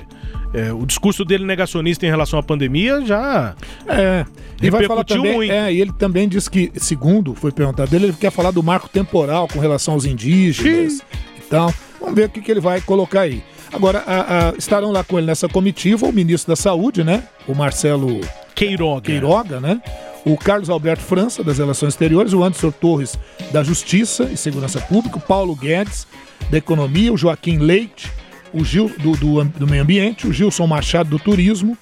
[0.54, 3.54] é, o discurso dele negacionista em relação à pandemia já.
[3.86, 4.24] É,
[4.62, 5.52] e vai falar também, muito.
[5.52, 8.88] é, e ele também disse que, segundo foi perguntado dele, ele quer falar do marco
[8.88, 11.00] temporal com relação aos indígenas
[11.36, 11.72] e tal.
[12.00, 13.42] Vamos ver o que, que ele vai colocar aí.
[13.72, 17.24] Agora, a- a- estarão lá com ele nessa comitiva o ministro da Saúde, né?
[17.48, 18.20] O Marcelo
[18.54, 19.00] Queiroga.
[19.02, 19.82] Queiroga, né?
[20.24, 23.18] O Carlos Alberto França, das Relações Exteriores, o Anderson Torres,
[23.52, 26.06] da Justiça e Segurança Pública, o Paulo Guedes,
[26.50, 28.10] da Economia, o Joaquim Leite,
[28.54, 31.76] o Gil, do, do, do Meio Ambiente, o Gilson Machado, do Turismo,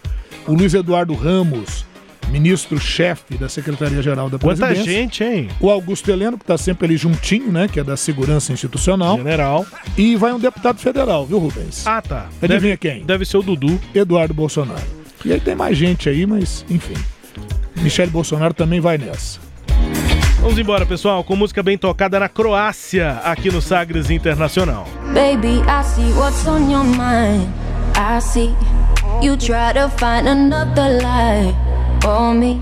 [0.46, 1.84] o Luiz Eduardo Ramos,
[2.30, 4.92] ministro-chefe da Secretaria-Geral da Quanta Presidência.
[4.92, 5.48] gente, hein?
[5.60, 7.68] O Augusto Heleno, que está sempre ali juntinho, né?
[7.68, 9.16] Que é da Segurança Institucional.
[9.18, 9.66] General.
[9.96, 11.86] E vai um deputado federal, viu, Rubens?
[11.86, 12.28] Ah, tá.
[12.40, 13.04] Adivinha Deve- quem?
[13.04, 13.78] Deve ser o Dudu.
[13.94, 14.82] Eduardo Bolsonaro.
[15.24, 16.94] E aí tem mais gente aí, mas enfim.
[17.80, 19.38] Michele Bolsonaro também vai nessa.
[20.42, 24.88] Vamos embora, pessoal, com música bem tocada na Croácia, aqui no Sagres Internacional.
[25.14, 27.48] Baby, I see what's on your mind.
[27.96, 28.52] I see
[29.22, 31.54] you try to find another lie
[32.02, 32.60] for me.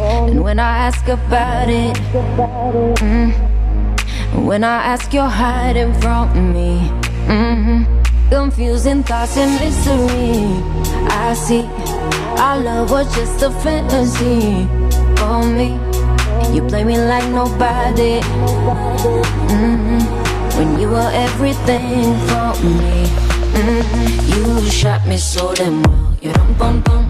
[0.00, 1.96] And when I ask about it,
[3.00, 3.32] mm,
[4.34, 6.90] when I ask, you're hiding from me.
[7.28, 7.86] Mhm.
[8.28, 10.48] Confusing thoughts and mystery.
[11.08, 11.64] I see
[12.38, 14.66] our love was just a fantasy
[15.14, 15.78] for me.
[16.52, 18.20] You play me like nobody.
[19.48, 20.02] Mhm.
[20.56, 23.06] When you were everything for me.
[23.54, 23.82] Mhm.
[24.32, 26.16] You shot me so damn well.
[26.22, 27.04] You dum bum bum.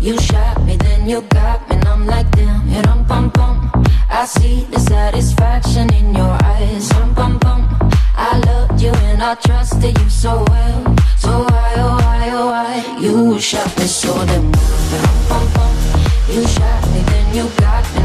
[0.00, 2.68] You shot me, then you got me, and I'm like damn.
[2.68, 3.70] You dum bum bum.
[4.10, 6.88] I see the satisfaction in your eyes.
[6.88, 7.60] Dum bum bum.
[8.16, 10.80] I loved you and I trusted you so well.
[11.18, 13.00] So why, oh why, oh why?
[13.00, 15.46] You shot me so damn well.
[16.28, 16.40] You.
[16.40, 18.00] You shot me, then you got me,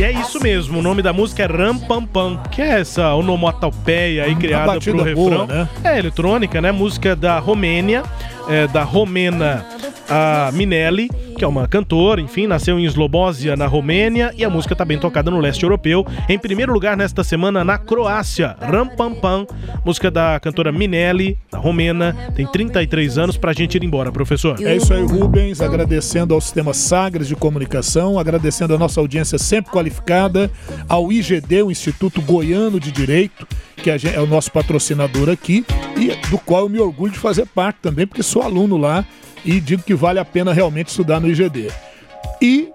[0.00, 3.14] E é isso mesmo, o nome da música é Ram Pam Pam, que é essa
[3.14, 5.46] onomatopeia aí criada batida pro boa, refrão.
[5.46, 5.68] né?
[5.84, 6.72] É eletrônica, né?
[6.72, 8.02] Música da Romênia,
[8.48, 9.62] é, da romena
[10.08, 14.76] a Minelli, que é uma cantora, enfim, nasceu em Slobósia, na Romênia, e a música
[14.76, 16.06] tá bem tocada no leste europeu.
[16.28, 19.46] Em primeiro lugar nesta semana na Croácia, Ram Pam Pam,
[19.82, 24.62] música da cantora Minelli, da romena, tem 33 anos pra gente ir embora, professor.
[24.62, 25.62] É isso aí, Rubens.
[25.62, 30.50] Agradecendo ao Sistema Sagres de Comunicação, agradecendo a nossa audiência sempre qualificada,
[30.86, 35.64] ao IGD, o Instituto Goiano de Direito, que é o nosso patrocinador aqui,
[35.96, 39.06] e do qual eu me orgulho de fazer parte também, porque sou aluno lá
[39.44, 41.70] e digo que vale a pena realmente estudar no IGD.
[42.40, 42.70] E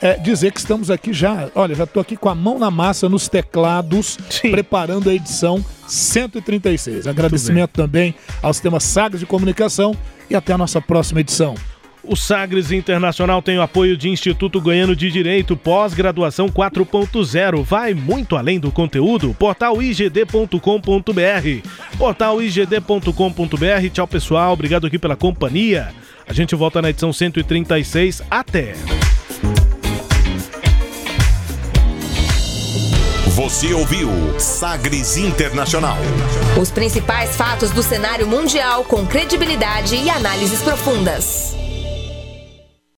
[0.00, 3.08] é, dizer que estamos aqui já, olha, já estou aqui com a mão na massa
[3.08, 7.06] nos teclados, preparando a edição 136.
[7.06, 9.96] Agradecimento também ao Sistema Sagres de Comunicação
[10.30, 11.54] e até a nossa próxima edição.
[12.08, 17.62] O Sagres Internacional tem o apoio de Instituto Goiano de Direito, pós-graduação 4.0.
[17.62, 19.34] Vai muito além do conteúdo.
[19.38, 21.68] Portal igd.com.br.
[21.98, 23.90] Portal igd.com.br.
[23.92, 24.54] Tchau, pessoal.
[24.54, 25.92] Obrigado aqui pela companhia.
[26.26, 28.22] A gente volta na edição 136.
[28.30, 28.72] Até!
[33.34, 34.08] Você ouviu
[34.40, 35.98] Sagres Internacional.
[36.58, 41.67] Os principais fatos do cenário mundial com credibilidade e análises profundas.